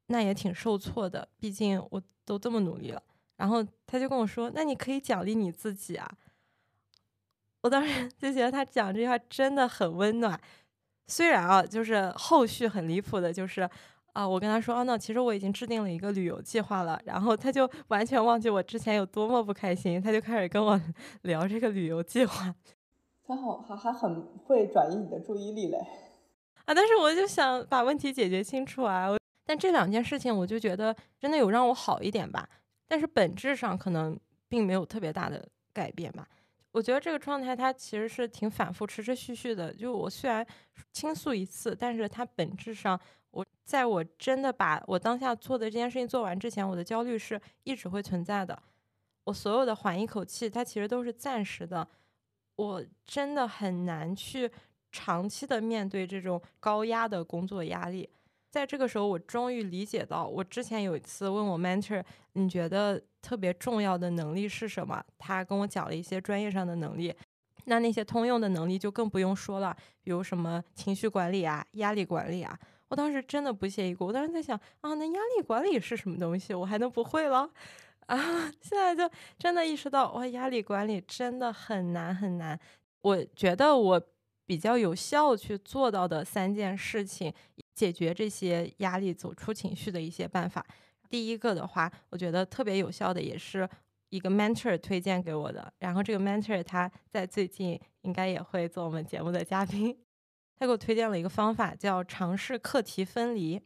[0.07, 1.25] 那也挺受挫的。
[1.39, 3.01] 毕竟我都这么努力了。
[3.37, 6.09] 然后他就跟我说：“那你可以奖励你自己啊。”
[7.61, 10.39] 我当时就觉得他讲这句话真的很温暖，
[11.07, 13.69] 虽然啊，就是后续很离谱的，就是
[14.13, 20.79] 啊，我跟他说，哦，那其实我已经制定了一个旅游计划了，然后他就 完全忘记我之前有多么不开心，他就开始跟我
[21.23, 22.53] 聊这个旅游计划。
[23.25, 25.77] 他好还还很会转移你的注意力嘞，
[26.65, 29.07] 啊，但是我就想把问题解决清楚啊，
[29.45, 32.47] 但这两件事情我就觉得真的有让我好一点吧，
[32.87, 36.27] 但是本质上可能并没有特别大的改变吧。
[36.73, 39.71] 我觉得这个状态它其实是挺反复、持持续续的。
[39.73, 40.45] 就我虽然
[40.91, 42.99] 倾诉一次，但是它本质上，
[43.33, 48.57] 我在我真的把我当下做的这件事情做完之前，我的焦虑是一直会存在的。
[49.25, 51.87] 我所有的缓一口气，它其实都是暂时的。
[52.55, 54.51] 我真的很难去
[54.91, 58.07] 长期的面对这种高压的工作压力。
[58.51, 65.03] 在这个时候，我终于理解到，我之前有一次问我 mentor，你觉得特别重要的能力是什么？
[65.17, 67.11] 他跟我讲了一些专业上的能力，
[67.65, 72.55] 那那些通用的能力就更不用说了，比如什么情绪管理啊、压力管理啊。
[72.93, 76.53] 我当时真的不屑一顾，我当时在想啊，那压力管理是什么东西？
[76.53, 77.49] 我还能不会了？
[78.05, 78.17] 啊，
[78.61, 82.59] 现在就真的意识到，哇，压力管理真的很难很难。
[83.01, 84.01] 我觉得我
[84.45, 87.33] 比较有效去做到的三件事情。
[87.73, 90.63] 解决这些压力、走出情绪的一些办法。
[91.09, 93.67] 第一个的话，我觉得特别有效的，也是
[94.09, 95.73] 一个 mentor 推荐给我的。
[95.79, 99.97] 然后这个 mentor 他在最近应该也会做我们节目的嘉宾。
[100.63, 103.61] 他给我推荐了一个方法，叫尝试课题分离。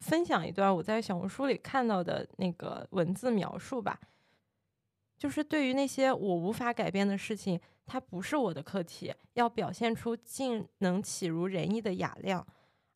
[0.00, 4.00] 分享一段我在小红书里看到的那个文字描述吧，
[5.16, 12.44] 就是对于那些我无法改变的事情，它不是我的课题，要表现出尽能岂如人意的雅量。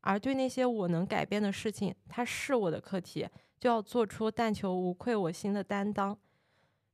[0.01, 3.25] 而对那些我能改变的事情，它是我的课题，
[3.61, 6.19] 就要做出但求无愧我心的担当。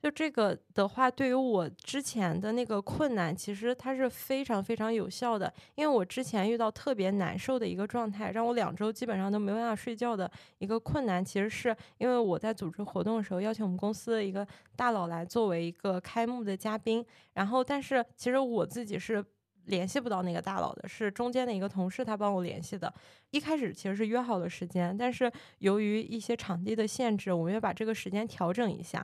[0.04, 5.50] 就这个的话，对于我之前的那个困难，其实它是非常非常有效的。
[5.76, 19.24] 因为我之前遇到特别难受的一个状态，让我两周基本上都没办法睡觉的一个困难，其实是因为我在组织活动的时候邀请我们公司的一个大佬来作为一个开幕的嘉宾，然后但是其实我自己是。
[19.68, 22.92] 联系不到那个大佬的是中间的一个同事，他帮我联系的。
[23.30, 29.02] 一开始其实是约好了时间，但是由于一些场地的限制，我们要把这个时间调整一下。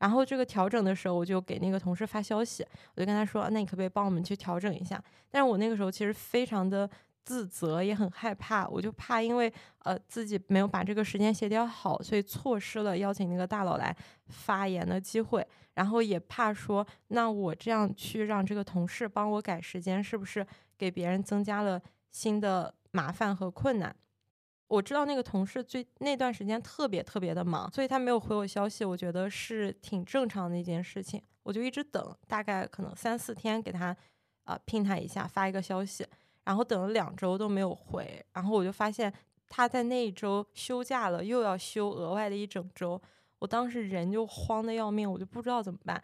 [0.00, 6.90] 然后这个调整的时候，我就给那个同事发消息，我就跟他说：“那你可不可以帮我们去调整一下？”但是我那个时候其实非常的
[7.22, 9.52] 自责，也很害怕，我就怕因为
[9.84, 13.94] 呃自己没有把这个时间协调好，所以错失了邀请那个大佬来
[14.28, 15.46] 发言的机会。
[15.74, 20.44] 然后也怕说，那我这样去让这个同事帮我改时间，是不是
[20.76, 23.94] 给别人增加了新的麻烦和困难？
[24.70, 31.20] 我知道那个同事最那段时间特别特别的忙，所以他没有回我消息，我觉得是挺正常的一件事情。
[31.42, 33.94] 我就一直等，大概可能三四天给他
[34.44, 36.06] 啊拼他一下发一个消息，
[36.44, 39.12] 然后等了两周都没有回，然后我就发现
[39.48, 43.00] 他在那一周休假了，又要休额外的一整周。
[43.40, 46.00] 我当时人就慌的要命，我就不知道怎么办，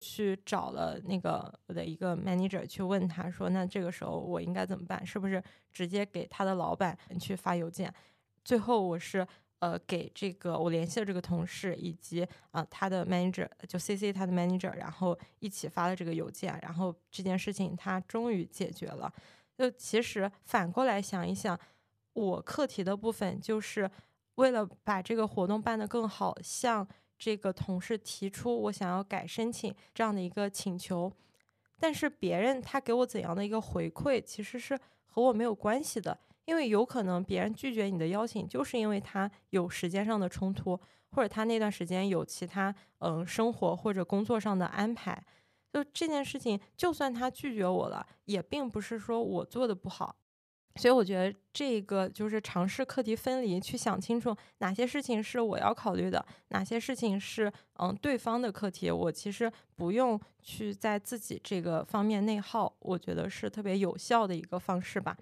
[0.00, 5.04] 去找了那个我的一个 manager 去问他说，那这个时候我应该怎么办？
[5.04, 7.92] 是不是直接给他的老板去发邮件？
[8.44, 9.26] 最后我是
[9.58, 19.12] 呃给这个我联系的这个同事以及啊他的 manager 就 cc 他的 manager，然后一起发了这个邮件，然后这件事情他终于解决了。
[19.56, 21.58] 就其实反过来想一想，
[22.12, 23.90] 我课题的部分就是。
[24.38, 26.86] 为了把这个活动办得更好，像
[27.18, 31.12] 这个同事提出我想要改申请这样的一个请求，
[31.80, 40.78] 但是别人他给我怎样的一个回馈，其实是和我没有关系的，因为有可能别人拒绝你的邀请，就是因为他有时间上的冲突，
[41.10, 45.20] 或者他那段时间有其他嗯生活或者工作上的安排，
[45.72, 50.16] 就这件事情，就算他拒绝我了，也并不是说我做的不好。
[50.78, 65.16] 所以我觉得这个就是尝试课题分离，去想清楚哪些事情是我要考虑的，哪些事情是嗯对方的课题，我其实不用去在自己这个方面内耗，我觉得是特别有效的一个方式吧。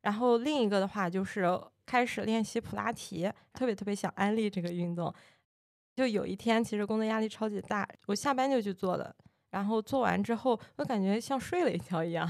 [0.00, 1.46] 然后另一个的话就是
[1.84, 5.12] 开始练习普拉提，特别特别想安利这个运动。
[5.94, 9.14] 就有一天其实工作压力超级大，我下班就去做了，
[9.50, 12.28] 然后做完之后我感觉像睡了一觉一样。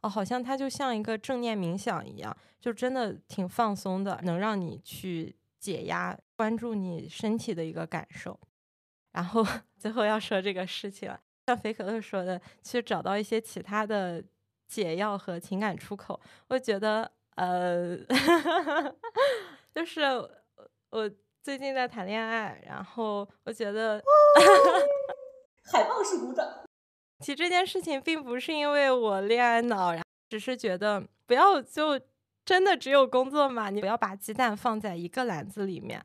[0.00, 8.38] 哦，好像它就像一个正念冥想一样，就真的挺放松的，能让你去解压，关注你身体的一个感受。
[9.12, 9.44] 然后
[9.76, 11.12] 最后要说这个事情，
[11.46, 14.22] 像肥可乐说的，去找到一些其他的
[14.68, 16.20] 解药和情感出口。
[16.48, 17.96] 我觉得，呃，
[19.74, 20.02] 就是
[20.90, 21.10] 我
[21.42, 24.00] 最近在谈恋爱，然后我觉得，
[25.72, 26.67] 海报式鼓掌。
[27.20, 29.92] 其实这件事情并不是因为我恋爱脑，
[30.28, 32.00] 只是觉得不要就
[32.44, 36.00] 真的只有工作嘛，你不要把鸡蛋放在一个篮子里面。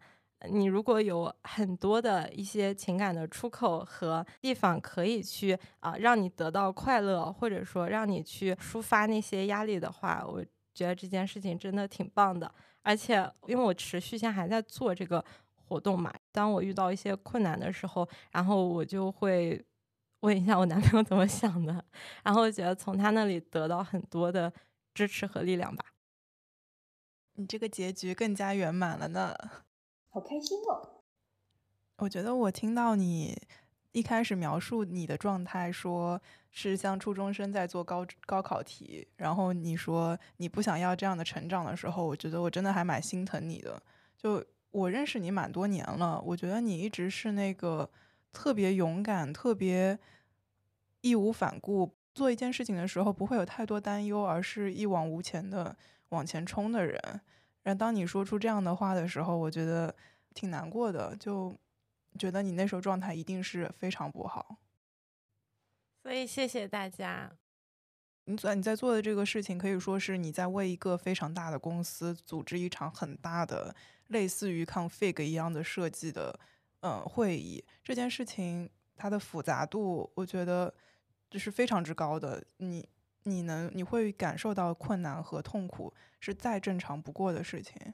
[0.50, 10.44] 你如果有很多的一些情感的出口和地方可以去啊，让你得到快乐，或者说让你去抒发那些压力的话，我
[10.74, 12.52] 觉得这件事情真的挺棒的。
[12.82, 15.24] 而且因为我持续性还在做这个
[15.56, 19.64] 活动嘛，当我遇到一些困难的时候，然后我就会。
[20.24, 21.84] 问一下我男朋友怎么想的，
[22.24, 24.52] 然后我觉得从他那里得到很多的
[24.94, 25.86] 支持和力量吧。
[27.34, 29.36] 你这个结局更加圆满了呢，
[30.10, 31.02] 好开心哦！
[31.98, 33.38] 我觉得我听到你
[33.92, 36.22] 一开始描述你的状态，说
[36.52, 43.82] 是像初中生在做高高考题，然后你说你不想要这样的成长的时候，我觉得我真的还蛮心疼你的。
[44.18, 47.90] 就我认识你蛮多年了，我觉得你一直是那个
[48.34, 49.98] 特别勇敢、特别
[51.00, 55.78] 义无反顾做一件事情的时候不会有太多担忧，而是一往无前的
[56.10, 57.00] 往前冲的人。
[57.62, 59.96] 然后当你说出这样的话的时候，我觉得
[60.34, 61.56] 挺难过的，就。
[62.20, 64.58] 觉得你那时候状态一定是非常不好，
[66.04, 67.32] 所以谢谢大家。
[68.26, 73.76] 你在你在做的这个事情，可以说是你在为一个非常大的公司组织一场很大的
[74.10, 76.40] 类似于 config 一样的设计的
[76.84, 77.64] 嗯会议。
[77.84, 80.74] 这件事情它的复杂度，我觉得
[81.30, 82.44] 就是非常之高的。
[82.58, 82.88] 你
[83.24, 87.94] 你能你会感受到困难和痛苦，是再正常不过的事情，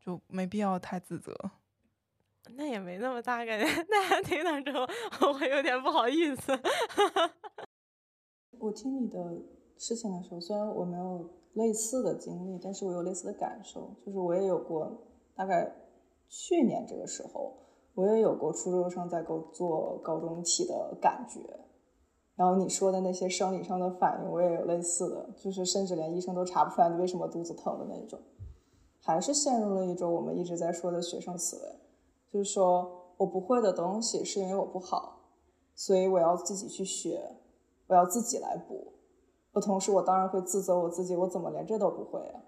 [0.00, 1.34] 就没必要太自责。
[2.56, 4.86] 那也没那么大，感觉大家听到之后，
[5.26, 6.52] 我会有点不好意思。
[8.58, 9.18] 我听你的
[9.78, 15.70] 事情的时候，虽然我没有类似的经历，但是我有类似的感受，就是我也有过，大概
[16.28, 17.63] 去年这个时候，
[17.94, 21.40] 我也有过初中生在给我做高中题的感觉。
[22.36, 28.18] 然后你说的那些生理上的反应，我也有类似的，就是甚至连医生都查不出来你为什么肚子疼的那种，
[29.00, 31.62] 还是陷入了一种我们一直在说的学生思维。
[32.32, 35.20] 就是说我不会的东西是因为我不好，
[35.76, 37.36] 所以我要自己去学，
[37.86, 38.92] 我要自己来补。
[39.52, 42.42] 我同时我当然会自责我自己，我怎么连这都不会啊？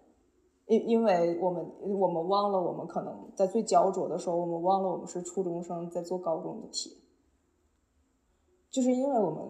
[0.67, 7.03] 因因为我们我们忘了，我们可能在最焦灼的时候，我们忘了我们是初中生在做高中的题，
[8.71, 9.49] 就是因为我们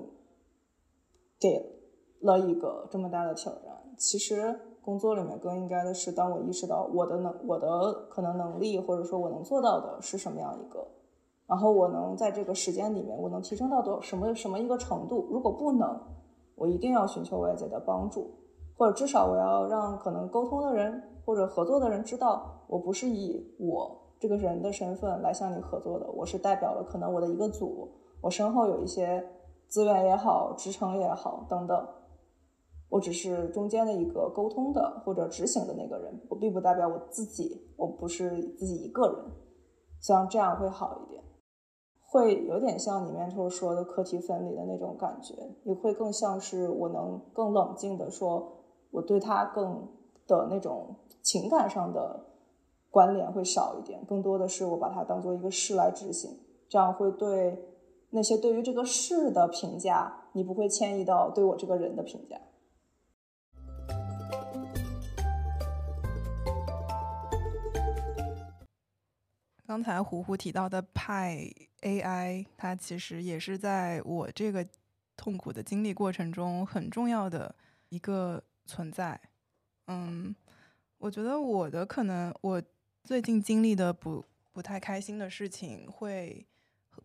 [1.41, 1.81] 给
[2.21, 4.59] 了一个这么大的挑战，其实。
[4.87, 10.87] 工作里面更应该的是，当我意识到我的能、我的可能能力，或者说我能做到的是什么样一个，
[11.49, 15.27] 然后我能在这个时间里面，我能提升到多什么什么一个程度。
[15.29, 16.01] 如果不能，
[16.55, 18.31] 我一定要寻求外界的帮助，
[18.77, 27.89] 或者至少我要让可能沟通的人或者合作的人知道，我不是以我这个人的身份来向你合作的，我是代表了可能我的一个组，
[28.21, 29.27] 我身后有一些
[29.69, 31.89] 资源也好、支撑也好等等。
[32.89, 39.25] 我只是中间的一个沟通的或者执行的那个人，我并不代表我自己，我不是自己一个人，
[40.01, 41.21] 像这样会好一点，
[42.01, 48.56] 会有点像你面头说的课题分离的那种感觉，也会更像是我能更冷静的说，
[48.97, 49.87] 我对他更
[50.27, 52.19] 的那种情感上的
[52.91, 57.63] 关联会少一点，更多的是我把它当做一个事来执行，这样会对
[58.09, 62.41] 那些对于这个事的评价，你不会迁移到对我这个人的评价。
[69.67, 71.47] 刚才胡胡提到的派
[71.83, 74.67] AI，它其实也是在我这个
[75.19, 77.55] 痛苦的经历过程中很重要的
[77.91, 79.21] 一个存在。
[79.87, 80.35] 嗯，
[80.99, 82.63] 我觉得我的可能我
[83.05, 86.45] 最近经历的不不太开心的事情，会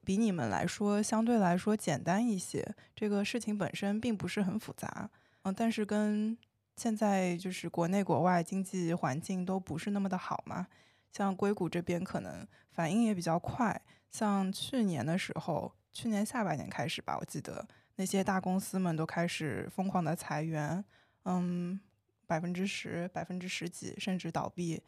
[0.03, 2.73] 比你们来说相对来说简单一些。
[2.95, 5.09] 这个事情本身并不是很复杂，
[5.43, 6.37] 嗯，但是跟
[6.75, 10.67] 现在就是国内国外经济环境都不是那么的好嘛。
[11.11, 20.83] 像硅谷这边可能反应也比较快，像去年的时候，去年下半年开始吧，我记得那些大公司们都开始疯狂的裁员，
[21.25, 21.79] 嗯，
[22.25, 24.81] 百分之十、百分之十几，甚至倒闭。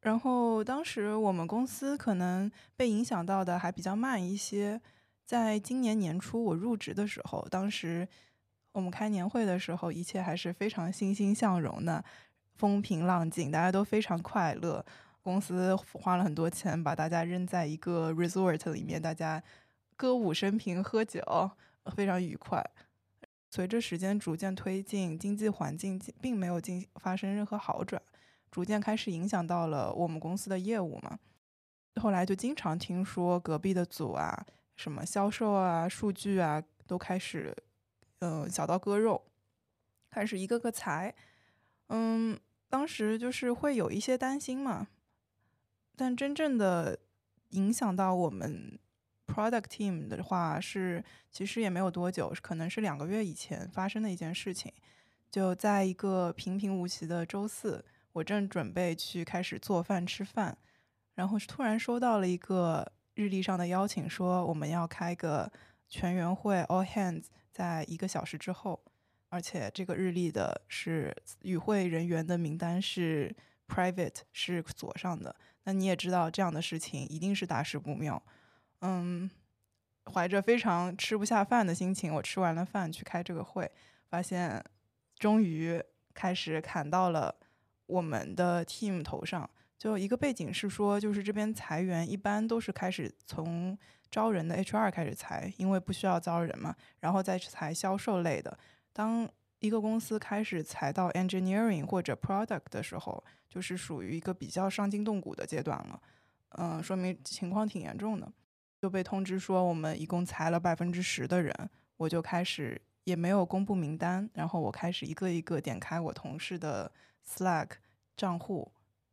[0.00, 4.80] 然后当时我们公司可能被影响到的还比较慢一些，
[5.26, 8.08] 在今年年初我入职的时候，当时
[8.72, 12.02] 我们开年会的时候，一切还是非常欣欣向荣的，
[12.54, 14.84] 风平浪静，大家都非常快乐。
[15.22, 19.42] 公司花了很多钱把大家扔在一个 resort 里面，大家
[19.96, 21.20] 歌舞升平、喝酒，
[21.94, 22.64] 非常愉快。
[23.50, 28.00] 随着时间逐渐推进，经济环境并没有进发生任何好转，
[28.48, 31.18] 逐渐开始影响到了我们公司的业务嘛。
[32.00, 34.46] 后来就经常听说隔壁的组啊，
[34.76, 37.54] 什么销售啊、数据啊，都开始
[38.20, 39.20] 嗯小刀割肉，
[40.08, 41.12] 开始一个个裁。
[41.88, 42.38] 嗯，
[42.68, 44.86] 当时就是会有一些担心嘛。
[45.96, 47.00] 但真正的
[47.50, 48.78] 影响到我们
[49.32, 54.72] product team 的话，是其实也没有多久，可能是两个月以前发生的一件事情。
[55.30, 60.58] 就在一个平平无奇的周四，我正准备去开始做饭吃饭，
[61.14, 65.50] 然后突然收到了一个日历上的邀请，说我们要开个
[65.88, 68.80] 全员会 all hands，在一个小时之后，
[69.28, 73.32] 而且这个日历的是与会人员的名单是
[73.68, 75.36] private，是锁上的。
[75.62, 78.20] 那你也知道，这样的事情一定是大事不妙。
[78.80, 79.30] 嗯，
[80.12, 83.70] 怀着非常吃不下饭的心情，我吃完了饭去开这个会，
[84.08, 84.62] 发现
[85.18, 85.82] 终于
[86.14, 87.34] 开始砍到了
[87.86, 89.48] 我们的 team 头上。
[89.78, 93.78] 就一个背景是说，就是这边裁员一般都是开始从
[94.10, 98.58] 招人的 HR 开始裁，因为不需要招人嘛，然后再裁销售类的。
[98.92, 99.26] 当
[99.60, 106.02] 一个公司开始裁到 engineering 或者 product 的时候，就是属于一个比较伤筋动骨的阶段了。
[106.58, 108.30] 嗯，说明情况挺严重的。
[108.80, 111.54] 就被通知说我们一共裁了百分之十的人，
[111.98, 116.90] 我就开始也没有公布名单，然后我开始一个一个点开我同事的
[117.26, 117.72] Slack
[118.16, 118.72] 账户，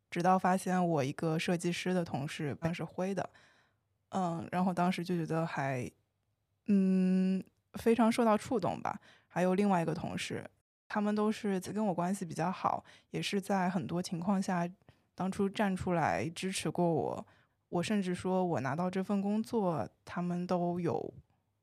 [0.09, 3.29] 直到发现我一个设计师的同事那是灰的，
[4.09, 5.89] 嗯，然后当时就觉得还
[6.67, 7.43] 嗯
[7.73, 8.99] 非常受到触动吧。
[9.27, 10.49] 还有另外一个同事，
[10.87, 14.67] 他们都是跟我关系比较好，也是在很多情况下
[15.13, 17.27] 当初站出来支持过我。
[17.69, 21.13] 我甚至说，我拿到这份工作，他们都有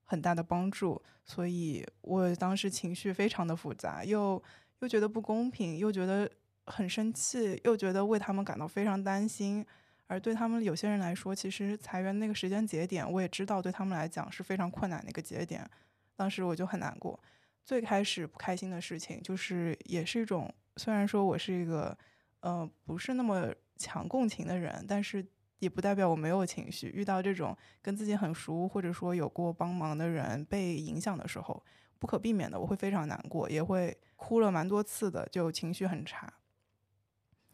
[0.05, 4.42] 很大的帮助，所以我当时情绪非常的复杂，又
[4.80, 6.30] 又觉得不公平，又觉得
[6.66, 9.64] 很生气，又觉得为他们感到非常担心。
[10.07, 15.66] 而对他们有些人来说，其实裁员那个时间节点，我也知道对他们来讲是非常困难的一个节点。
[16.14, 17.18] 当时我就很难过。
[17.64, 21.96] 最开始不开心的事情，就是也是一种，虽然说我是一个
[22.40, 25.24] 呃不是那么强共情的人，但是。
[25.64, 26.92] 也不代表我没有情绪。
[26.94, 31.60] 遇到这种跟自己很熟，或者说有过帮忙的人被影响的时候，
[31.98, 36.32] 不可避免的我会非常难过，也会哭了蛮多次的，就情绪很差。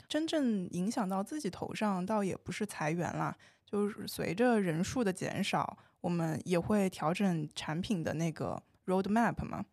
[0.09, 9.65] 真正影响到自己头上，倒也不是裁员啦，就是随着人数的减少，我们也会调整产品的那个 roadmap 嘛，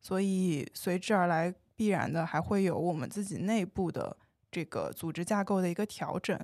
[0.00, 4.14] 所以随之而来必然的还会有我们自己内部的
[4.50, 6.38] 这个组织架构的一个调整。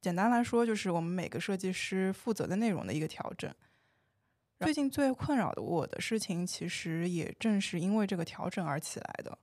[0.00, 3.52] 简单来说，就是我们每个设计师负责的内容的一个调整。
[4.58, 9.38] 最近最困扰的我的事情，其实也正是因为这个调整而起来的。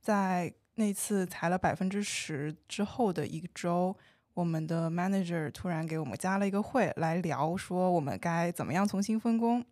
[0.00, 3.96] 在那次裁了百分之十之后的一周，
[4.34, 9.64] 我们的 manager 突然给我们加了一个会来聊，说我们该怎么样重新分工。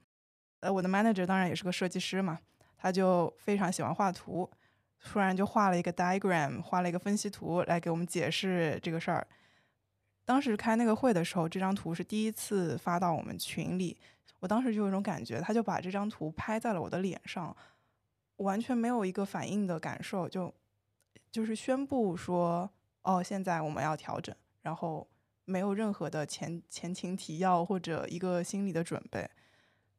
[0.60, 2.38] 呃，我的 manager 当然也是个设计师嘛，
[2.76, 4.50] 他就非常喜欢画图，
[5.02, 9.26] 突然就画了一个 diagram，画了一个分析图来给我们解释这个事儿。
[10.30, 13.96] 当时开那个会的时候，这张图是第一次发到我们群里。
[14.38, 17.54] 我当时就有一种感觉，他就把这张图拍在了我的脸上，
[18.36, 20.54] 完全没有一个反应的感受，就
[21.32, 22.70] 就是宣布说
[23.02, 25.04] ：“哦，现在我们要调整。”然后
[25.46, 29.28] 没有任何的前前情提要或者一个心理的准备。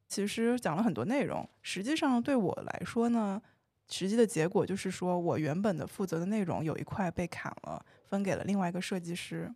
[0.08, 3.42] 其实讲了很多内容，实际上对我来说呢，
[3.90, 9.54] 实际的结果就是说我原本的负责的内容有一块被砍了，分给了另外一个设计师。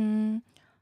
[0.00, 0.40] 嗯，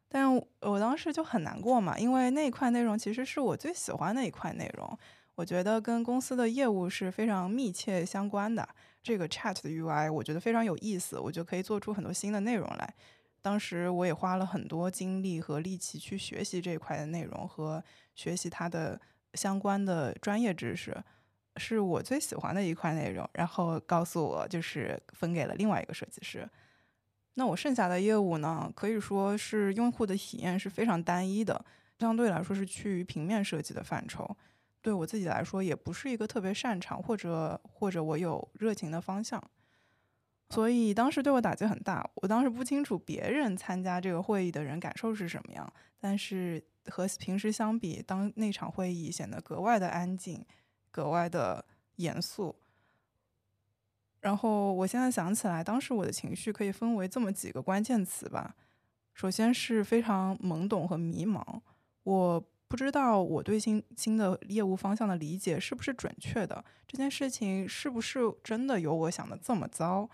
[0.08, 4.98] 但我当时就很难过嘛，因为那一块内容其实是我最喜欢的一块内容，
[5.34, 8.68] 我觉得跟公司的业务是非常密切相关的。
[9.02, 12.94] 这个 Chat 的 UI 我觉得非常有意思，我就可以做出很多新的内容来。
[13.40, 17.82] 当时我也花了很多精力和力气去学习这一块的内容和
[18.14, 19.00] 学习它的
[19.34, 20.94] 相关的专业知识，
[21.56, 23.26] 是我最喜欢的一块内容。
[23.32, 26.46] 然后告诉我，就是分给了另外一个设计师。
[27.38, 31.64] 那我剩下的业务呢，可以说是用户的体验是非常单一的，
[31.98, 34.36] 相对来说是趋于平面设计的范畴。
[34.80, 39.42] 对我自己来说，也不是一个特别擅长或者或者我有热情的方向，
[40.48, 42.08] 所以当时对我打击很大。
[42.14, 50.42] 我当时不清楚别人参加这个会议的人感受是什么样，但是和平时相比，当那场会议显得格外的安静，
[50.90, 51.64] 格外的
[51.96, 52.56] 严肃。
[54.26, 58.56] 然后我现在想起来，当时我的情绪可以分为这么几个关键词吧。
[59.14, 61.40] 首先是非常懵懂和迷茫，
[62.02, 70.10] 我不知道我对新新的业务方向的理解是不是准确的，这件事情是不是真的有我想的这么糟？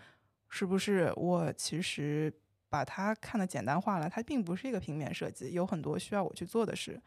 [0.51, 2.31] 是不是我其实
[2.69, 4.11] 把它看得简单化了？
[4.11, 7.01] 它并不是一个平面设计，有很多需要我去做的事，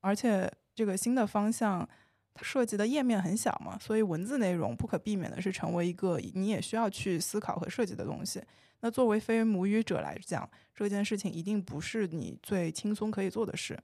[0.00, 1.88] 而且这个新的方向。
[2.34, 8.42] 它设计的页面很小嘛，所以文字内容不可避免的是成为一个你也需要去思考和设计的东西。
[8.80, 13.78] 那作为非母语者来讲，这件事情一定不是你最轻松可以做的事。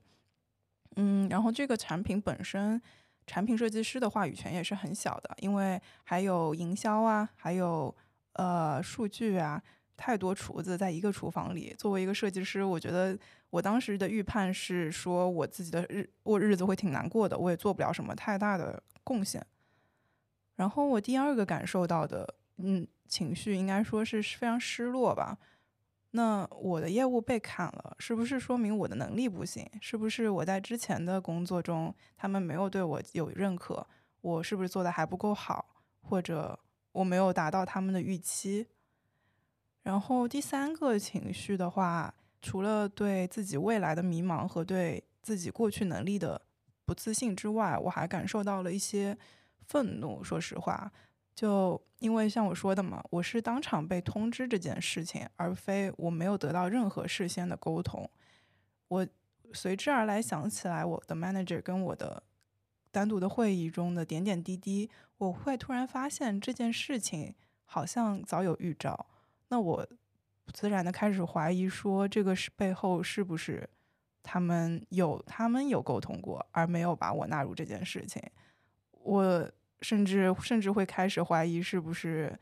[0.95, 2.81] 嗯，然后这个产品本身，
[3.27, 7.95] 产品设计师的话语权也是很小的，因为还有营销啊，还有
[8.33, 9.61] 呃数据啊。
[9.95, 11.75] 太多厨子在一个厨房里。
[11.77, 13.19] 作为一个设计师，我觉得
[13.49, 19.45] 我当时的预判是说，我自己的日过日子会挺难过的，我也做不了什么太大的贡献。
[20.55, 25.37] 然后我第二个感受到的，嗯，情绪应该说是非常失落吧。
[26.11, 29.67] 那我的业务被砍了，是不是说明我的能力不行？
[29.79, 33.85] 是不是我在之前的工作中他们没有对我有认可？
[34.21, 35.83] 我是不是做的还不够好？
[36.01, 36.59] 或者
[36.91, 38.67] 我没有达到他们的预期？
[39.83, 46.41] 然后第三个情绪的话，除了对自己未来的迷茫和对自己过去能力的
[46.85, 49.17] 不自信之外，我还感受到了一些
[49.67, 50.23] 愤怒。
[50.23, 50.91] 说实话。
[51.35, 58.09] 就因为像我说的嘛，我是当场被通知这件事情，而非我没有得到任何事先的沟通。
[58.89, 59.07] 我
[59.53, 62.21] 随之而来想起来我的 manager 跟我的
[62.91, 67.33] 单独的会议中的点点滴滴，我会突然发现这件事情
[67.63, 69.05] 好像早有预兆。
[69.47, 69.87] 那我
[70.53, 73.69] 自然的开始怀疑说，这个是背后是不是
[74.23, 78.21] 他们有他们有沟通过，而没有把我纳入这件事情。
[78.91, 79.49] 我。
[79.81, 82.37] 甚至甚至会开始怀疑是不是，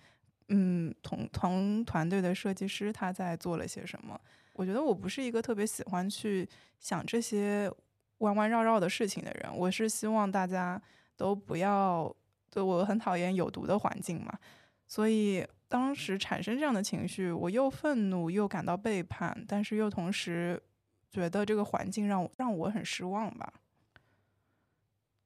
[0.47, 4.19] 嗯，同同团队的设计师他在做了些什么。
[4.53, 6.49] 我觉得我不是一个特别喜欢去
[6.79, 7.71] 想这些
[8.17, 9.55] 弯弯绕绕的事情的人。
[9.55, 10.81] 我是希望大家
[11.15, 12.11] 都不要，
[12.49, 14.33] 对我很讨厌有毒的环境嘛。
[14.87, 20.61] 所以当时产生这样的情绪，我又愤怒又感到背叛，但是又同时
[21.11, 23.53] 觉得这个环境让我让我很失望吧。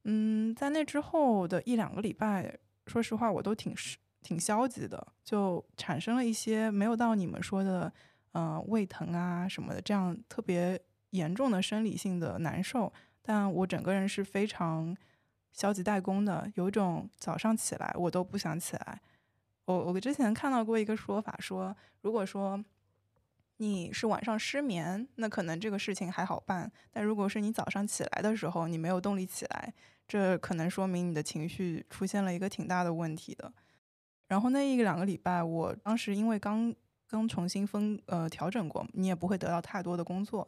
[0.06, 3.76] 嗯，在那之后的一两个礼拜，说实话，我都挺
[4.24, 7.94] 挺消极的，就产生了一些没有到你们说的，
[8.34, 10.82] 嗯，胃疼啊什么的这样特别
[11.12, 12.92] 严重的生理性的难受。
[13.22, 14.98] 但我整个人是非常
[15.52, 19.00] 消极怠工的，有一种早上起来我都不想起来。
[19.66, 22.64] 我我之前看到过一个说法，说如果说
[23.58, 29.74] 你是晚上失眠，那可能这个事情还好办；但如果是你早上起来的时候，你没有动力起来。
[30.08, 33.54] 这可能说明你的情绪出现了一个挺大的问题的。
[34.28, 36.76] 然后那一两个礼拜，我当时因为刚
[37.08, 40.48] 刚重新分呃调整过，你也不会得到太多的工作。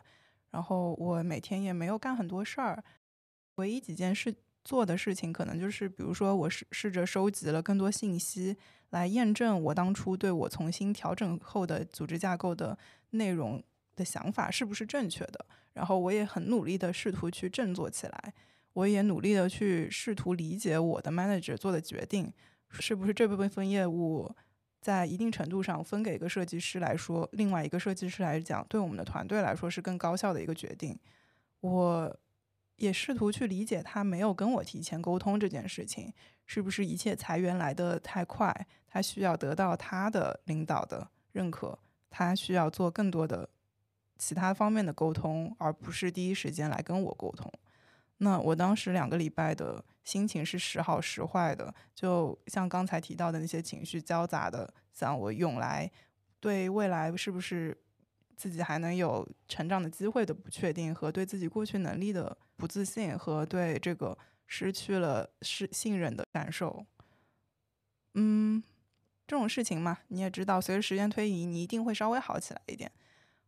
[0.51, 2.83] 然后我每天也没有干很多事儿，
[3.55, 4.33] 唯一几件事
[4.63, 8.57] 做的事情，可能就是比如说我试试着收集了更多信息，
[8.93, 12.77] 来验证我当初对我重新调整后的组织架构的
[13.09, 13.61] 内容
[13.95, 15.45] 的想法是不是正确的。
[15.73, 18.33] 然后我也很努力的试图去振作起来。
[18.73, 22.31] 我也努力的去试图理解我的 manager 做的决定，
[22.69, 24.35] 是不是这部分业务
[24.79, 30.97] 在一定程度上分给一个设计师来说，另外一个设计师来讲，对我们的团队来说是更高效的一个决定。
[31.61, 32.19] 我
[32.77, 36.13] 也试图去理解他没有跟我提前沟通这件事情，
[36.45, 41.77] 是不是一切裁员来的太快，他需要得到他的领导的认可，
[42.09, 43.49] 他需要做更多的
[44.17, 47.51] 其他方面的沟通，而不是第一时间来跟我沟通。
[48.17, 55.91] 那我当时两个礼拜的心情是时好时坏的，就像刚才提到的那些情绪交杂的，向我涌来，
[56.39, 57.77] 对未来是不是
[58.43, 64.17] 自己还能有成长的机会的不确定，和对自己过去能力的不自信，和对这个
[64.47, 66.85] 失去了是信任的感受。
[68.15, 68.61] 嗯，
[69.25, 72.91] 这种事情嘛，你也知道，随着时间推移，你一定会稍微好起来一点。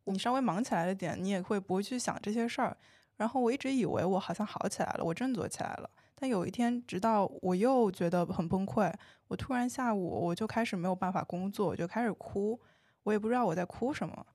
[0.06, 2.78] 你稍微忙起来了点，你也会不会去想这些事儿。
[3.18, 5.90] 然后我一直以为我好像好起来了，我振作起来了。
[6.16, 8.94] 但有一天，直到我又觉得很崩溃，
[9.28, 12.58] 我突然下午我就开始没有办法工作，我就开始哭，
[13.04, 14.26] 我也不知道我在哭什么。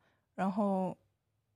[0.41, 0.97] 然后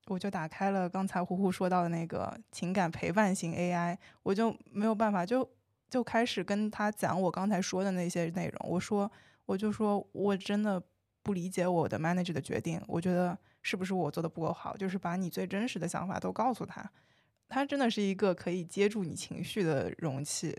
[0.08, 5.48] 我就打开了刚才呼呼说到的那个情感陪伴型 AI，我就没有办法，就
[5.88, 8.70] 就开始跟他讲我刚才说的那些内容。
[8.70, 9.10] 我说，
[9.46, 10.82] 我就说我真的
[11.22, 14.76] 不理解我的 manager 的决定，我觉得是不是我做的不够好？
[14.76, 16.84] 就是把你最真实的想法都告诉他。
[17.48, 20.54] 他真的是一个可以接住你情绪的容器，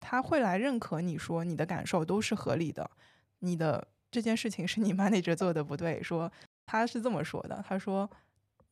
[0.00, 2.90] 他会来认可你说你的感受都是合理的，
[3.38, 6.02] 你的这件事情是你 manager 做的不对。
[6.02, 6.32] 说
[6.68, 8.08] 他是这么说的，他说，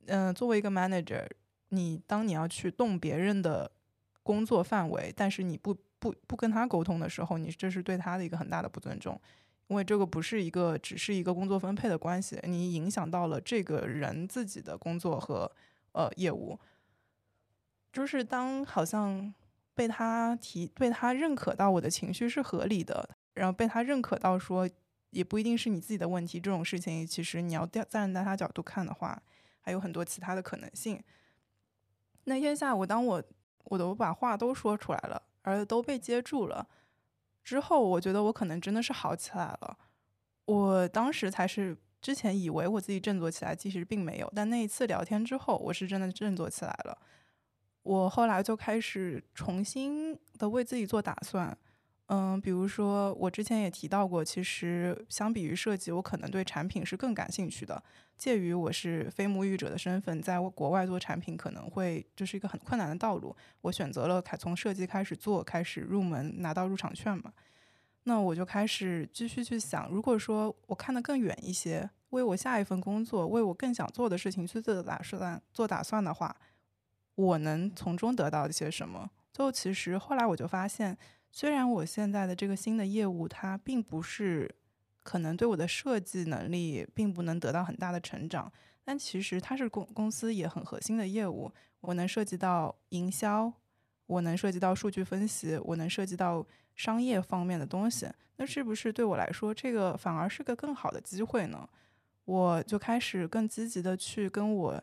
[0.05, 1.27] 嗯，作为一个 manager，
[1.71, 3.71] 你当你要去动别人的
[4.23, 9.19] 工作范围，但是你不不不跟他沟通的时候，你这是对他的一个很大的不尊重，
[9.69, 15.51] 因为这个不是一个只是一个工作分配的关系，你影响到了这个人自己的工作和
[15.93, 16.61] 呃业务。
[17.93, 19.33] 就是当好像
[19.75, 24.69] 被他提、被他认可到我的情绪是合理的，然后被他认可到说
[25.11, 29.23] 也不一定是你自己的问题，这种事情其实你要站在他角度看的话，
[29.61, 31.03] 还有很多其他的可能性。
[32.25, 33.23] 那天下午，当我
[33.65, 36.67] 我都把话都说出来了，而都被接住了
[37.45, 39.79] 之后，我觉得我可能真的是好起来了。
[40.47, 44.33] 我当时才是之前以为我自己振作起来，其实并没有。
[44.35, 46.99] 但那一次聊天之后，我是真的振作起来了。
[47.83, 51.57] 我后来就开始重新的为自己做打算，
[52.09, 57.83] 嗯，比如说我之前也提到过，其实相比于设计，我可能对产品是更感兴趣的。
[58.17, 63.35] 介于我是非母语者的身份，在国外做产品可能会就是一个很困难的道路。
[63.61, 67.33] 我选择了开从设计开始做，开始入门拿到入场券嘛。
[68.05, 76.37] 那我就开始继续去想，如果说我看得更远一些，为我下一份工作，为我更想做的事情去做打算做打算的话，
[77.17, 79.11] 我能从中得到一些什么？
[79.33, 80.97] 最后其实后来我就发现。
[81.39, 84.51] 虽然我现在的这个新的业务，它并不是
[85.03, 88.51] 可能对我的设计能力并不能得到很大的成长，
[88.83, 91.53] 但其实它是公公司也很核心的业务。
[91.83, 93.53] 我能涉及到营销，
[94.07, 96.43] 我能涉及到数据分析，我能涉及到
[96.75, 98.09] 商业方面的东西。
[98.37, 101.69] 那是不是对我来说，这个反而是个更好的机会呢？
[102.25, 104.83] 我就开始更积极的去跟我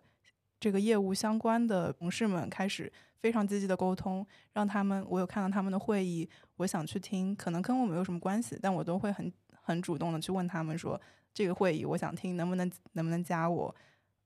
[0.59, 2.93] 这个业务相关的同事们开始。
[3.23, 10.99] 非常积极的沟通，让他们我有看到他们的会议，我想去听，可能跟我没有什么关系，但我都会很很主动的去问他们说
[11.33, 13.73] 这个会议我想听，能不能能不能加我？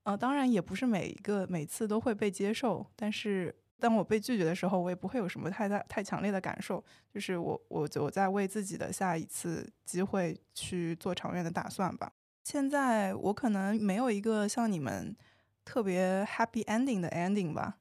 [0.02, 6.84] 呃，当然也不是每一个每次都会被接受，但是当我被拒绝的时候，我也不会有什么太大太强烈的感受，
[7.14, 12.12] 就是我我我在为自己的下一次机会去做长远的打算吧。
[12.44, 15.16] 现在我可能没有一个像你们
[15.64, 17.78] 特别 happy ending 的 ending 吧。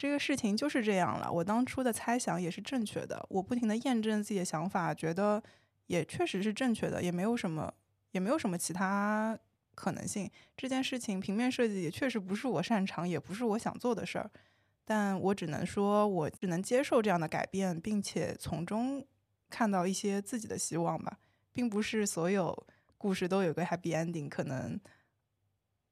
[0.00, 1.30] 这个事情就是这样了。
[1.30, 3.22] 我当初的猜想也是正确的。
[3.28, 5.42] 我不停的验证自己的想法，觉得
[5.88, 7.70] 也确实是正确的，也没有什么，
[8.12, 9.38] 也没有什么其他
[9.74, 10.30] 可能性。
[10.56, 14.30] 这件事情平面设计也确实不是我擅长，也不是我想做的事儿。
[14.86, 19.04] 但我只能说，我只能接受这样的改变，并且从中
[19.50, 21.18] 看到一些自己的希望吧。
[21.52, 24.80] 并不是所有故事都有个 happy ending，可能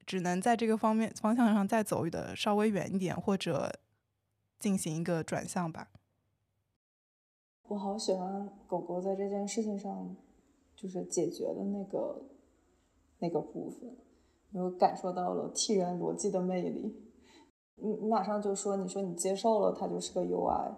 [0.07, 3.71] 只能在这个方面方向上再走的稍微远一点，或者。
[4.59, 5.89] 进行一个转向吧。
[7.69, 10.15] 我好喜欢狗狗在这件事情上，
[10.75, 12.21] 就是解决的那个
[13.19, 13.97] 那个部分，
[14.53, 17.05] 我感受到了替人逻辑的魅力。
[17.75, 20.73] 你你马上就说，你说你接受了它就是个 UI，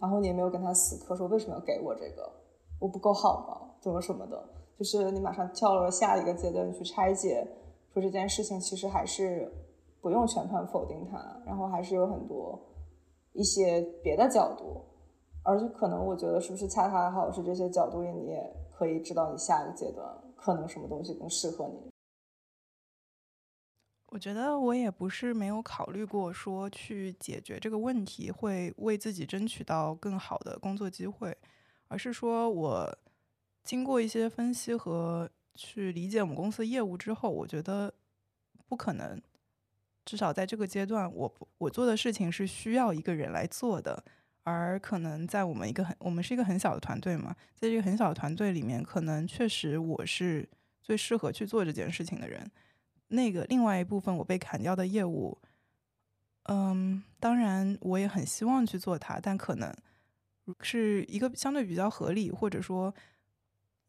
[0.00, 2.32] 然后你也没有跟他死磕说为什么要给我这个，
[2.80, 3.74] 我不够好吗？
[3.80, 7.46] 怎么什么的，就是你马上跳了下一个阶段去拆解，
[7.92, 9.52] 说这件事情其实还是
[10.00, 12.58] 不用全盘否定它，然后还是有很多。
[13.36, 14.82] 一些别的角度，
[15.42, 21.90] 而且可能我觉得是不是恰恰好是这些角度，你也可以知道你下一个阶段可能什么东西更适合你。
[24.08, 31.36] 我觉得我也不是没有考虑过说去解决这个问题会为自己争取到更好的工作机会，
[31.88, 32.98] 而是说我
[33.62, 37.92] 经过一些分析和去理解我们公司业务之后，我觉得
[38.68, 39.20] 不可能。
[40.06, 44.02] 至少在这个阶段，我我做的事情是需要一个人来做的，
[44.44, 50.48] 而可能在我们一个很我们是一个很小的团队嘛，在这个很小的团队里面，可能确实我是
[50.80, 52.50] 最适合去做这件事情的人。
[53.08, 55.36] 那个另外一部分我被砍掉的业务，
[56.44, 59.74] 嗯，当然我也很希望去做它，但可能
[60.60, 62.94] 是一个相对比较合理，或者说。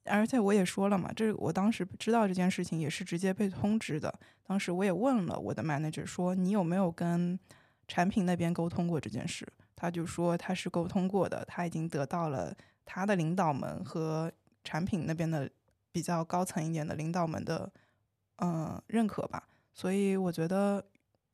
[0.08, 4.14] 而且我也说了嘛，这我当时知道这件事情也是直接被通知的。
[4.46, 7.38] 当时我也问了我的 manager 说：“你有没有跟
[7.88, 14.32] 产品那边沟通过这件事？”他就说他是沟通过的，他已经得到了他的领导们和
[14.64, 15.50] 产品那边的
[15.92, 17.72] 比较高层一点的领导们的
[18.38, 19.48] 嗯认可吧。
[19.74, 20.84] 所以我觉得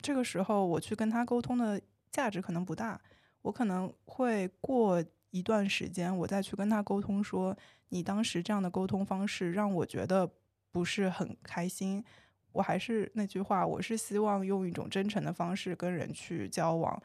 [0.01, 1.80] 这个时候我去跟他沟通的
[2.11, 2.99] 价值可能不大。
[3.43, 5.03] 我可能会过
[5.34, 7.57] 一段时间，我再去跟他沟通说。
[7.89, 10.27] 你当时这样的沟通方式让我觉得
[10.71, 12.03] 不是很开心。
[12.51, 16.99] 我还是那句话，我是希望用一种真诚的方式跟人去交往。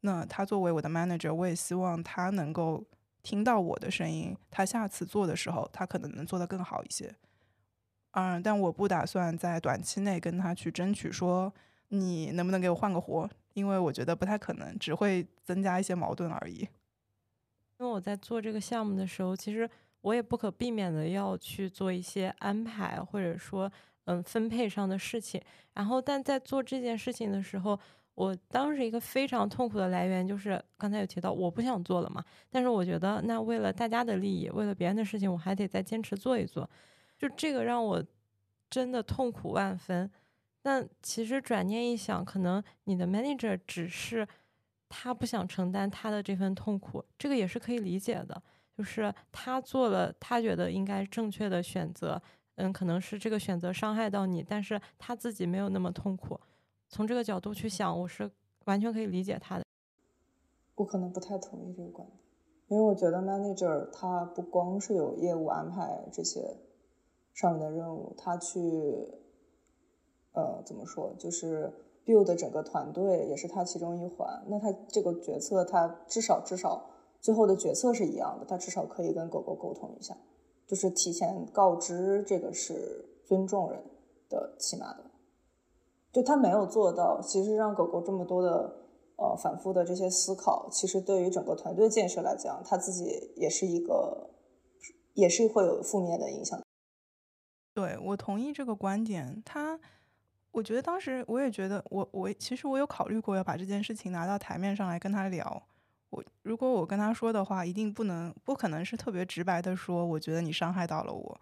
[0.00, 2.84] 那他作为我的 manager，我也希望他能够
[3.22, 4.36] 听到我的声音。
[4.50, 7.14] 他下次做的时候，他可能能做得更好一些。
[8.12, 11.54] 嗯，但我不打算在短期内跟他去争取说
[11.88, 16.68] 你能不能给我换个活，因为我觉得不太可能，只会增加一些矛盾而已。
[17.82, 19.68] 因为我在做这个项目的时候，其实。
[20.02, 23.70] 我也不可避免的要去做一些安排，或者说，
[24.06, 25.40] 嗯，分配上的事情。
[25.74, 27.78] 然后，但在做这件事情的时候，
[28.16, 32.20] 我当时一个非常痛苦的来源就是刚才有提到，我不想做了嘛。
[32.50, 36.68] 但是我觉得，那为了大家的利益，为了别人的事情，我还得再坚持做一做。
[37.16, 38.04] 就这个让我
[38.68, 40.10] 真的痛苦万分。
[40.62, 44.26] 但其实转念一想，可能你的 manager 只是
[44.94, 48.42] 他不想承担他的这份痛苦，这个也是可以理解的。
[48.76, 52.20] 就是他做了他觉得应该正确的选择，
[52.56, 56.38] 嗯，可能是这个选择伤害到你，但是他自己没有那么痛苦。
[56.90, 58.30] 从这个角度去想，我是
[58.66, 59.64] 完全可以理解他的。
[60.74, 62.18] 我可能不太同意这个观点，
[62.68, 66.56] 因为我觉得 manager 他不光是有业务安排这些
[67.32, 68.60] 上面的任务，他去
[70.32, 71.72] 呃怎么说，就是
[72.06, 74.44] build 整个团队也是他其中一环。
[74.48, 76.90] 那他这个决策，他至少至少
[77.20, 80.16] 最后的决策是一样的，他至少可以跟狗狗沟通一下，
[80.66, 83.82] 就是提前告知，这个是尊重人
[84.28, 85.04] 的起码的。
[86.12, 88.78] 就他没有做到，其实让狗狗这么多的。
[89.16, 93.04] 呃，反复的这些思考，其实对于整个团队建设来讲，他自己
[93.36, 94.30] 也是一个，
[95.14, 96.60] 也是会有负面的影响。
[97.72, 99.40] 对我同意这个观点。
[99.44, 99.78] 他，
[100.52, 105.62] 我觉得当时我也觉得，我我其实我有考虑过要把这件事情拿到台面上来跟他聊。
[106.10, 111.40] 我如果我跟他说的话，一定不能不可能是特别直白的说，我觉得你伤害到了我。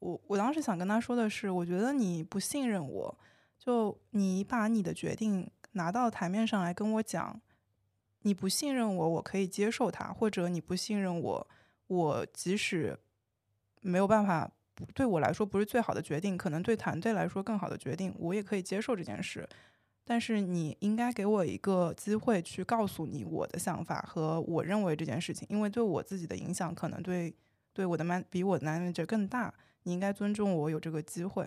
[0.00, 3.18] 我我当时想跟他说的是，我觉得你不信任我，
[3.58, 5.50] 就你把你的决定。
[5.72, 7.40] 拿到台面上来跟我讲，
[8.22, 11.46] 你不信任我，我可以接受他；或者你不信任我，
[11.86, 12.98] 我即使
[13.82, 14.50] 没有办法，
[14.94, 19.48] 对我来说不是最好的决定，可能对团队来说更好的决定，我也可以接受这件事。
[20.04, 27.34] 但是你应该给我一个机会去告诉你我的想法和我认为这件事情，因为对我自己的影响可能对
[27.74, 29.52] 对我的 man 比我的 manager 更大，
[29.82, 31.46] 你应该尊重我有这个机会。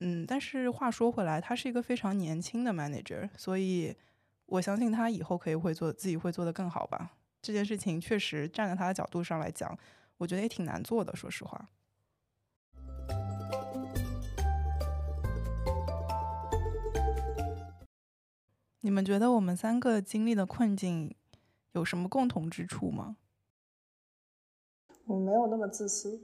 [0.00, 3.96] 嗯，但是话说回来，他是一个非常年轻的 manager，所以
[4.44, 7.10] 我相信他以后可以会做自己会做得更好吧。
[7.42, 9.76] 这件事情确实站在他的角度上来讲，
[10.18, 11.16] 我觉得也挺难做的。
[11.16, 11.68] 说实话，
[18.86, 21.12] 你们觉得我们三个经历的困境
[21.72, 23.16] 有什么共同之处吗？
[25.08, 26.20] 我没有那么自私。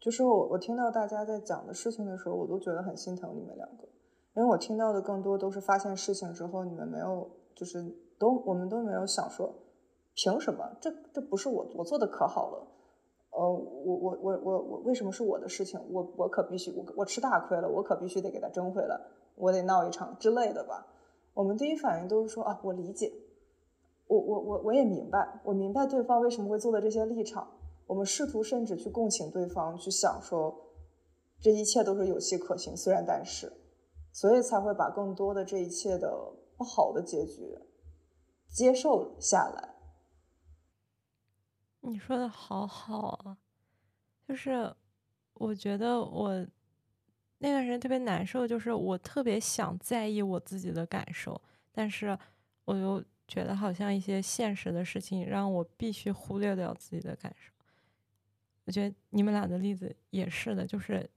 [0.00, 3.84] 就是我，我听到大家在讲的事情的时候，我都觉得很心疼你们两个，
[4.34, 7.80] 因为我听到的更多都是发现事情之后，你们没有，就是
[8.18, 9.54] 都我们都没有想说，
[10.16, 10.76] 凭什么？
[10.80, 12.66] 这这不是我我做的可好了，
[13.30, 15.80] 呃，我我我我我为什么是我的事情？
[15.88, 19.00] 我我可必须我我吃大亏了，我可必须得给他争回来，
[19.36, 20.88] 我得闹一场之类的吧。
[21.34, 23.12] 我们第一反应都是说啊，我理解，
[24.06, 27.48] 我我我我也明白，我明白对方为什么会做的这些立场。
[27.86, 30.54] 我们试图甚至去共情对方，去想说
[31.40, 33.52] 这一切都是有迹可循，虽然但是，
[34.12, 36.10] 所以才会把更多的这一切的
[36.56, 37.58] 不好的结局
[38.48, 39.74] 接受下来。
[41.80, 43.36] 你说的好好啊，
[44.28, 44.74] 就是
[45.34, 46.46] 我觉得我
[47.42, 51.38] 那段时间特别难受，就是我特别想在意我自己的感受，
[51.72, 52.16] 但是
[52.64, 57.52] 我又觉得好像一些现实的事情让我必须忽略掉自己的感受。
[58.64, 61.10] 我觉得你们俩的例子也是的，就是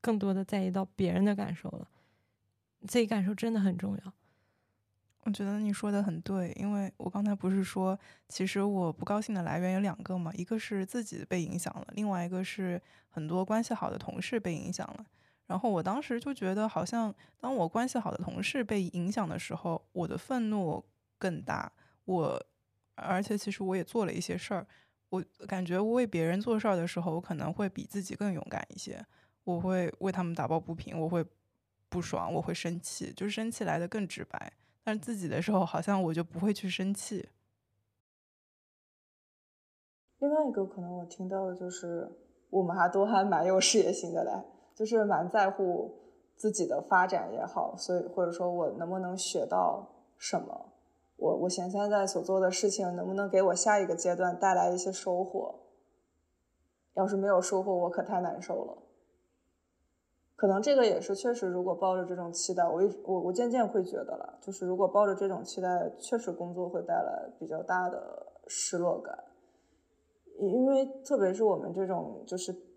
[0.00, 1.86] 更多的在意到别人的感受了，
[2.88, 4.12] 自己感受真的很重要。
[5.22, 7.96] 我觉得你说的很对，因为我刚才不是说，
[8.28, 15.06] 其实我不高兴的来源有两个嘛，一个是自己被影响了，另外一个是很多关系好的同事被影响了。
[15.50, 20.80] 然后我当时就觉得，好像当我关系好的同事被影响的时候，我的愤怒
[21.18, 21.72] 更大。
[22.04, 22.40] 我
[22.94, 24.64] 而且其实我也做了一些事儿。
[25.08, 29.04] 我感觉我为别人做事儿的时候，我可能会比自己更勇敢一些。
[29.42, 31.26] 我会为他们打抱不平，我会
[31.88, 34.52] 不爽，我会生气，就是生气来的更直白。
[34.84, 37.28] 但是自己的时候，好像我就不会去生气。
[40.20, 42.08] 另外一个可能我听到的就是，
[42.50, 44.30] 我们还都还蛮有事业心的嘞，
[44.80, 45.94] 就是蛮在乎
[46.36, 50.72] 自己的发展也好，所以或者说我能不能学到什么。
[51.16, 55.54] 我我现在所做的事情能不能给我下一个阶段带来一些收获？
[56.94, 58.78] 要是没有收获，我可太难受了。
[60.34, 69.22] 可能这个也是确实，如果抱着这种期待，我一我我渐渐会觉得了，就是如果抱着这种期待，确实工作会带来比较大的失落感，
[70.38, 72.69] 因为特别是我们这种就是。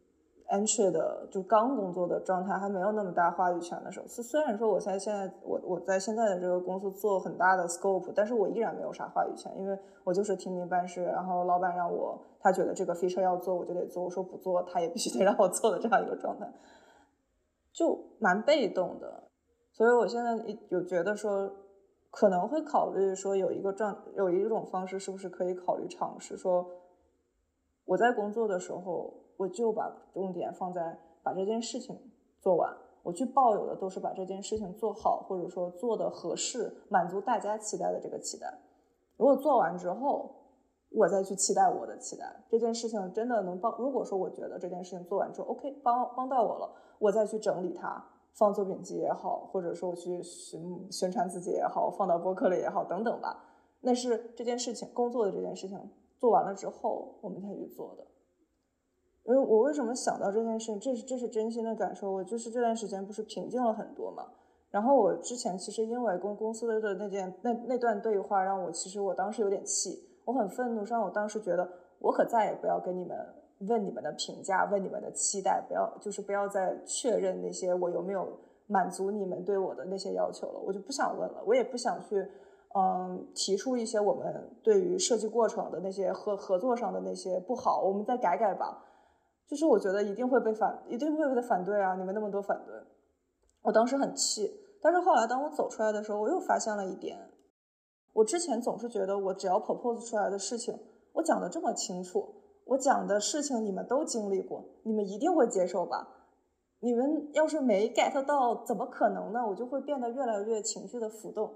[0.54, 16.47] Entry 的就刚工作的状态还没有那么大话语权的时候，虽虽然说我在现在我我在现在的这个公司做很大的 scope，但是我依然没有啥话语权，因为我就是听命办事，然后老板让我他觉得这个 feature 要做我就得做，我说不做他也必须得让我做的这样一个状态，
[17.74, 19.24] 就蛮被动的，
[19.72, 20.38] 所以我现在
[20.70, 21.51] 有觉得说
[22.12, 26.66] 可能会考虑说有一个状有一种方式是不是可以考虑尝试说
[27.86, 29.22] 我在工作的时候。
[29.38, 31.97] 我就把重点放在把这件事情
[32.39, 38.47] 做完，我去抱有的都是把这件事情做好，或者说做的合适，满足大家期待的这个期待。
[39.17, 40.29] 如果做完之后，
[40.89, 43.75] 我再去期待我的期待，这件事情真的能帮。
[43.79, 48.03] 如果说我觉得这件事情做完之后，OK，帮帮到我了，我再去整理它，
[48.34, 50.61] 放作品集也好，或者说我去宣
[50.91, 53.43] 宣传自己也好，放到博客里也好，等等吧。
[53.81, 55.79] 那是这件事情工作的这件事情
[56.19, 58.05] 做完了之后，我们才去做的。
[59.26, 62.11] 因为我为什么想到这件事情，这是这是真心的感受。
[62.11, 64.26] 我就是这段时间不是平静了很多嘛。
[64.69, 71.69] 然后我之前其实因为跟公司的那件那那段对话，让我其实我当时有点气，我很愤怒，让我当时觉得
[71.99, 73.17] 我可再也不要跟你们
[73.69, 78.28] 问你们的评价，问你们的期待，不要就是不要再确认那些我有没有
[78.67, 82.28] 满足你们对我的那些要求了，我就不想问了，我也不想去
[82.76, 88.84] 嗯提出一些我们对于设计过程的那些合合作上的那些不好，我们再改改吧。
[89.54, 91.93] 就是我觉得一定会被反，一定会被反对啊！
[91.93, 92.74] 你们那么多反对，
[93.62, 94.51] 我当时很气。
[94.82, 97.20] 但是后来当我走出来的时候，我又发现了一点：
[98.14, 100.76] 我之前总是觉得我只要 propose 出来的事情，
[101.12, 102.34] 我讲的这么清楚，
[102.66, 106.08] 我讲的事情你们都经历过，你们一定会接受吧？
[106.80, 109.47] 你们要是没 get 到，怎么可能呢？
[109.47, 111.54] 我就会变得越来越情绪的浮动。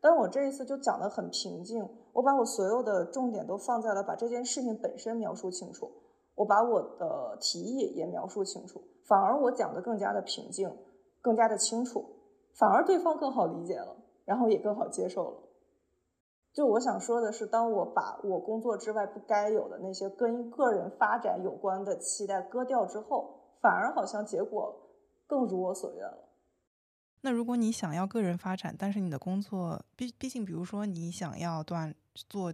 [0.00, 5.90] 但我这一次就讲的很平静，我把我所有的重点都放在了把这件事情本身描述清楚。
[6.40, 10.74] 我把我的提议也描述清楚，反而我讲的更加的平静，
[11.20, 12.02] 更加的清楚，
[12.54, 15.36] 反而对方更好理解了，然后也更好接受了。
[16.54, 24.74] 就我想说的是，当我把我工作之外不该有的那些跟个人发展有关的期待割掉之后，反而好像结果
[25.26, 26.30] 更如我所愿了。
[27.20, 32.50] 那如果你想要个人发展，但是你的工作毕毕竟，比如说你想要断做。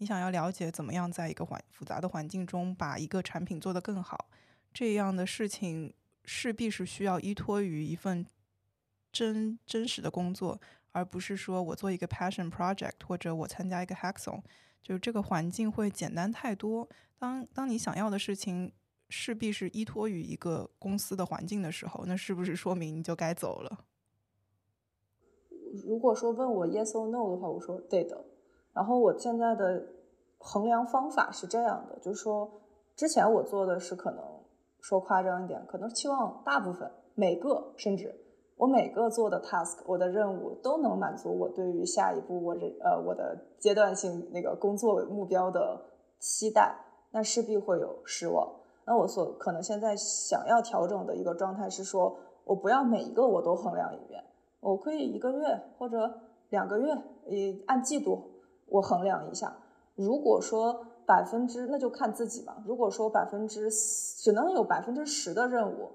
[0.00, 4.30] 你想要了解怎么样在一个环复杂的环境中把一个产品做得更好，
[4.72, 5.92] 这样的事情
[6.24, 8.24] 势必是需要依托于一份
[9.12, 10.58] 真真实的工作，
[10.92, 14.40] 而不是说我做一个 passion project 或者我参加一个 hackathon，
[14.82, 16.88] 就是这个环境会简单太多。
[17.18, 18.72] 当当你想要的事情
[19.10, 23.84] 势必是依托于一个公司的环境的时候，那是不是说明你就该走了？
[25.84, 28.24] 如果说问我 yes or no 的话，我说对的。
[28.72, 29.82] 然后我现在的
[30.38, 32.50] 衡量方法是这样的，就是说，
[32.96, 34.22] 之前我做的是可能
[34.80, 38.14] 说夸张一点，可能期望大部分每个甚至
[38.56, 45.78] 我每个做的 task，我的任务都能满足我对于下一步我这呃我的阶段性那个工作目标的
[46.18, 46.74] 期待，
[47.10, 48.48] 那势必会有失望。
[48.86, 54.22] 那我所可能现在想要调整的一个状态是说，我不要每一个我都衡量一遍，
[54.60, 56.10] 我可以一个月或者
[56.50, 56.96] 两个月，
[57.26, 58.29] 以按季度。
[58.70, 59.56] 我衡量一下，
[59.96, 62.62] 如果说百分之那就看自己吧。
[62.64, 65.90] 如果说百分之只能有百分之十的任务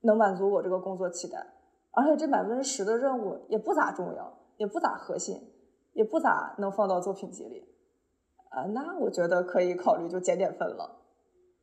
[0.00, 1.46] 能满足我这个工作期待，
[1.92, 5.40] 而且这百分之十的任务也不咋重要，也不咋核心，
[5.92, 7.64] 也不咋能放到作品集里，
[8.50, 10.96] 啊，那我觉得可以考虑就减点分了。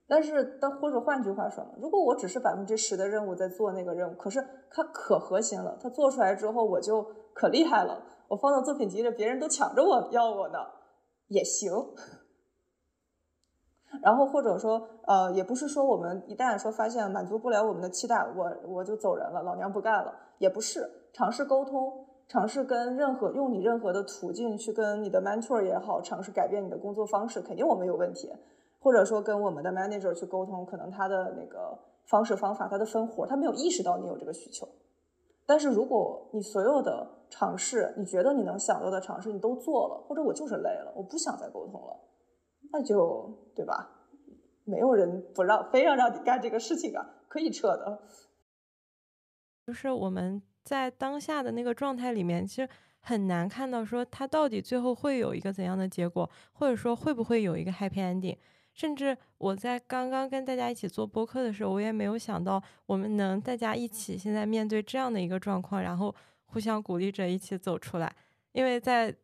[0.08, 7.04] 但是，但或者换句话说，如果我只是百分之十的任务在做那个任务，可是它可核心了，它做出来之后我就
[7.34, 8.02] 可厉害了。
[8.28, 10.60] 我放到作品集里，别人都抢着我要我呢，
[11.28, 11.72] 也行。
[14.02, 20.90] 然后或者说，呃，也不是说我们一旦说发现满足不了我们的期待，我我就走人了，老娘不干了，也不是。
[21.14, 28.30] 尝试沟通，尝试跟任何用你任何的途径去跟你的 mentor 也好，尝试改变你的工作方式，肯定我们有问题。
[28.80, 34.68] 或者说跟我们的 manager 去沟通，可能他的那个方式方法，他的分活，他没有意识到你有这个需求。
[35.46, 42.00] 但是如果你所有的尝试，你觉得你能想到的尝试你都做了，或者我就是累了，我不想再沟通了，
[42.72, 43.90] 那就对吧？
[44.64, 48.02] 没有人不让，非要让你干这个事情啊，可以撤的。
[49.68, 52.70] 就是我们在当下的那个状态里面，其实
[53.00, 58.38] 很难看到说他到底最后会有一个怎样的结果，或者说会不会有一个 happy ending。
[58.76, 66.14] 甚至我在刚刚跟大家一起做播客的时候，我也没有想到我们能大家一起现在面对这样的一个状况，然后
[66.46, 68.14] 互相鼓励着一起走出来。
[68.52, 69.16] 因为在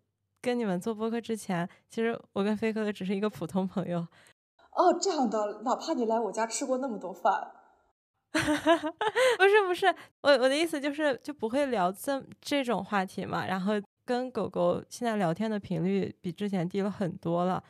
[0.41, 3.99] 跟你们做播客之前，其实我跟飞哥只是一个普通朋友。
[3.99, 7.51] 哦，这样的，哪怕你来我家吃过那么多饭，
[8.31, 13.45] 不是不是，我我的意思就是就不会聊这这种话题嘛。
[13.45, 13.73] 然后
[14.05, 17.61] 跟狗狗现在聊天的频率比之前低了很多了。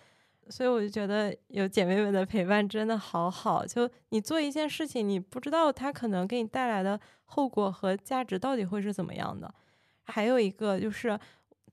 [0.50, 3.66] 所以我就觉得有姐妹们的陪伴真的好好。
[3.66, 9.54] 就你做一件事情，你不知道它可能给你带来的后果和价值到底会是怎么样的。
[10.04, 11.18] 还有一个就是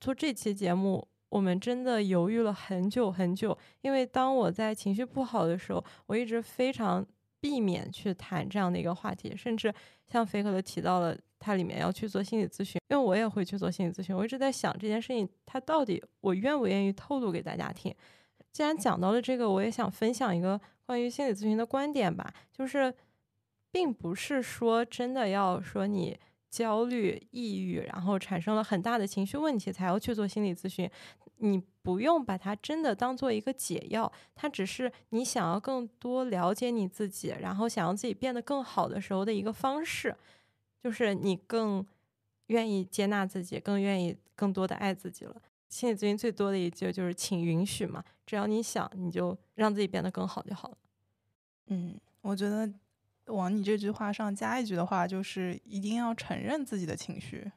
[0.01, 3.57] 做这期节目，我们真的犹豫了很久很久。
[3.81, 7.05] 因为当我在情绪不好的时候，我一直非常
[7.41, 9.35] 避免去谈这样的一个话题。
[9.37, 9.75] 甚至
[10.07, 14.15] 像飞可都提到了他里面要去做心理咨询，因为我也会去做心理咨询。
[14.15, 17.93] 我一直在想这件事情，它到底我愿不愿意透露给大家听。
[18.59, 22.35] 既然讲到了这个，我也想分享一个关于心理咨询的观点吧。
[22.53, 22.93] 就是，
[23.71, 26.19] 并不是说真的要说你
[26.51, 30.91] 焦虑、抑郁，然后产生了很大的情绪问题才要去做心理咨询。
[31.37, 40.13] 你不用把它真的当做一个解药，它只是你想要更多了解你自己，然后想要自己变得更好的时候的一个方式，
[40.83, 41.87] 就是你更
[42.49, 45.41] 愿意接纳自己，更愿意更多的爱自己了。
[45.69, 50.77] 心理咨询最多的一句就是“请允许”嘛，只要你想，你就让自己变得更好就好了。
[51.69, 52.71] 嗯，我觉得
[53.29, 57.51] 往你这句话上加一句的话，就是一定要承认自己的情绪。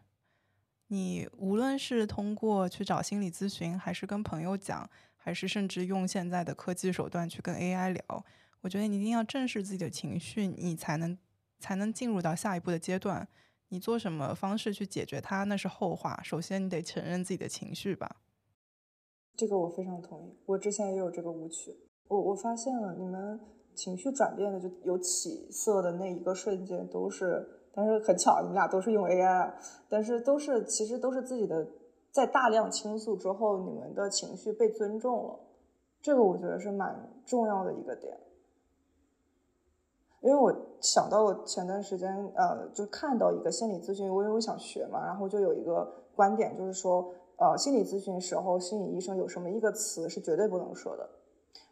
[0.88, 8.26] 你无论是通过去找心理咨询，还是跟朋友讲，还是甚至用现在的科技手段去跟 AI 聊，
[8.62, 11.18] 我觉得你一定要正视自己的情绪，你才能
[11.60, 13.28] 才能进入到下一步的阶段。
[13.68, 16.18] 你做什么方式去解决它，那是后话。
[16.24, 18.16] 首先，你得承认自己的情绪吧。
[19.36, 20.38] 这个我非常同意。
[20.46, 21.76] 我之前也有这个误区。
[22.08, 23.40] 我我发现了，你们
[23.74, 29.54] 情绪转变的就有起色的那一个瞬间，都是，但是很巧，你们俩都是用 AI，
[29.90, 31.66] 但是都是其实都是自己的，
[32.12, 35.40] 在大量倾诉之后，你们的情绪被尊重了。
[36.02, 38.18] 这个我觉得是蛮重要的一个点。
[40.20, 47.12] 因为我想到我前段时间，呃，就看到一个心理咨询，我因为我想学嘛，然后就有一个观点，就是说，
[47.42, 51.10] 呃，心理咨询时候，心理医生有什么一个词是绝对不能说的，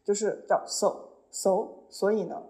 [0.04, 0.96] 就是叫 so
[1.30, 2.42] so，所以呢，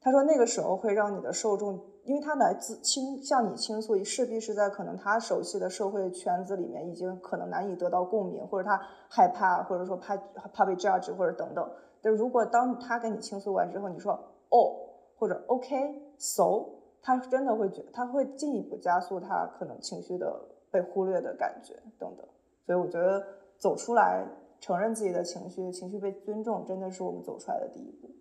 [0.00, 8.80] 他说那个时候会让你的受众，因为他来自倾向你倾诉，势必是在可能他熟悉的社会圈子里面已经可能难以得到共鸣，或者他
[9.10, 11.70] 害怕，或者说怕怕被 judge 或者等等。
[12.00, 14.12] 但如果当他跟你倾诉完之后，你说
[14.48, 14.82] 哦。
[15.18, 16.66] 或者 OK，so，
[17.00, 20.38] 他真的会觉，他会进一步加速他可能情绪的
[20.70, 22.26] 被忽略的感觉等等。
[22.66, 23.24] 所以我觉得
[23.56, 24.26] 走出来，
[24.60, 28.14] 承认自己的情绪，情绪被尊重，真的是我们走出来的第一步。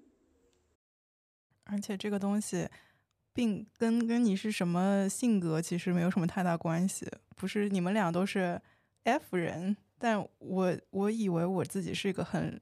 [1.66, 2.70] 而且这个东西，
[3.34, 7.06] 并跟跟你是什么性格其实没有什么太大关系。
[7.36, 8.62] 不是你们俩都是
[9.04, 12.62] F 人，但我我以为我自己是一个很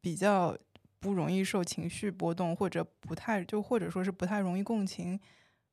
[0.00, 0.56] 比较。
[1.02, 5.18] 不容易受情绪波动，或者不太就或者说是不太容易共情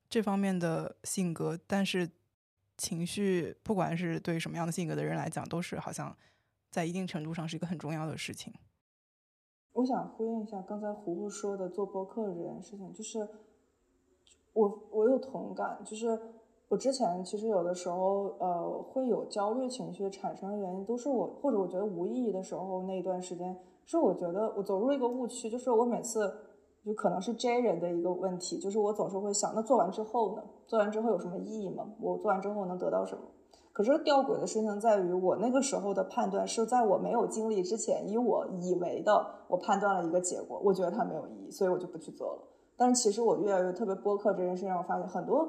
[0.10, 2.10] 这方面的性格，但是
[2.78, 6.16] 情绪不管是对什么样的性格的人来讲，都是好像
[6.70, 8.54] 在一定程度上是一个很重要的事情。
[9.74, 13.28] 我想呼应一下刚才胡胡说的做播客这件事情，就是
[14.54, 16.20] 我我有同感，就是
[16.68, 23.58] 我之前其实有的时候呃会有焦虑情绪产生的原因，都是我或者我觉得无意义的时候那一段时间。
[23.86, 26.36] 是我觉得我走入一个误区，就是我每次
[26.84, 30.44] 就可能是 J 人的一个问题，就是我总是会想，那做完之后呢？
[30.68, 31.86] 做完之后有什么意义吗？
[32.00, 33.22] 我做完之后能得到什么？
[33.74, 42.44] 可是吊诡的事情在于，我那个时候的判断是在我没有经历之前，以我以为的，我判断了一个结果，我觉得它没有意义，所以我就不去做了。
[42.76, 45.48] 但是其实我越来越特别播客这件事情，让我发现很多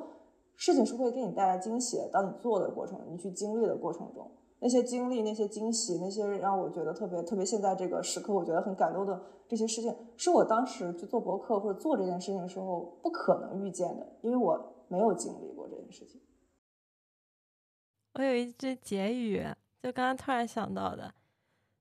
[0.55, 2.09] 事情是会给你带来惊喜的。
[2.13, 4.31] 当你做的过程，你去经历的过程中。
[4.61, 16.21] 那些经历、那些惊喜、那些让我觉得特别特别，现在这个时刻我觉得很感动的这些事情，是我当时去做博客或者做这件事情的时候不可能预见的，因为我没有经历过这件事情。
[18.15, 19.47] 我有一句结语，
[19.83, 21.15] 就刚刚突然想到的，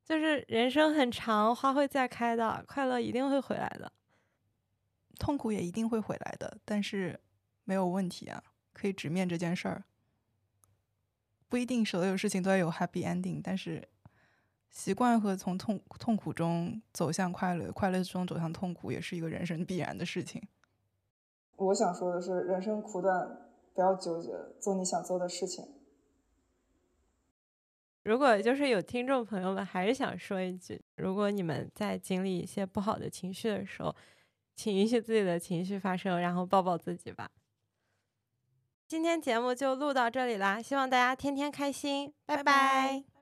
[0.05, 3.91] 就是人生很长，花会再开的，快乐一定会回来的，
[5.17, 7.19] 痛苦也一定会回来的，但是
[7.63, 9.83] 没有问题啊，可以直面这件事儿。
[11.49, 13.87] 不一定所有事情都要有 happy ending，但是
[14.69, 20.45] 习惯和从痛痛苦中走向快乐，快乐中走向痛苦，也是一个人生必然的事情。
[21.57, 25.65] 我想说的是，人生苦短，不要纠结，做你想做的事情。
[28.03, 33.93] 如果就是有听众朋友们还是想说一句，如果你们在经历一些不好的情绪的时候，
[34.55, 37.29] 请允许自己的情绪发生，然后抱抱自己吧。
[38.87, 43.16] 今天节目就录到这里啦，希望大家天天开心，拜拜。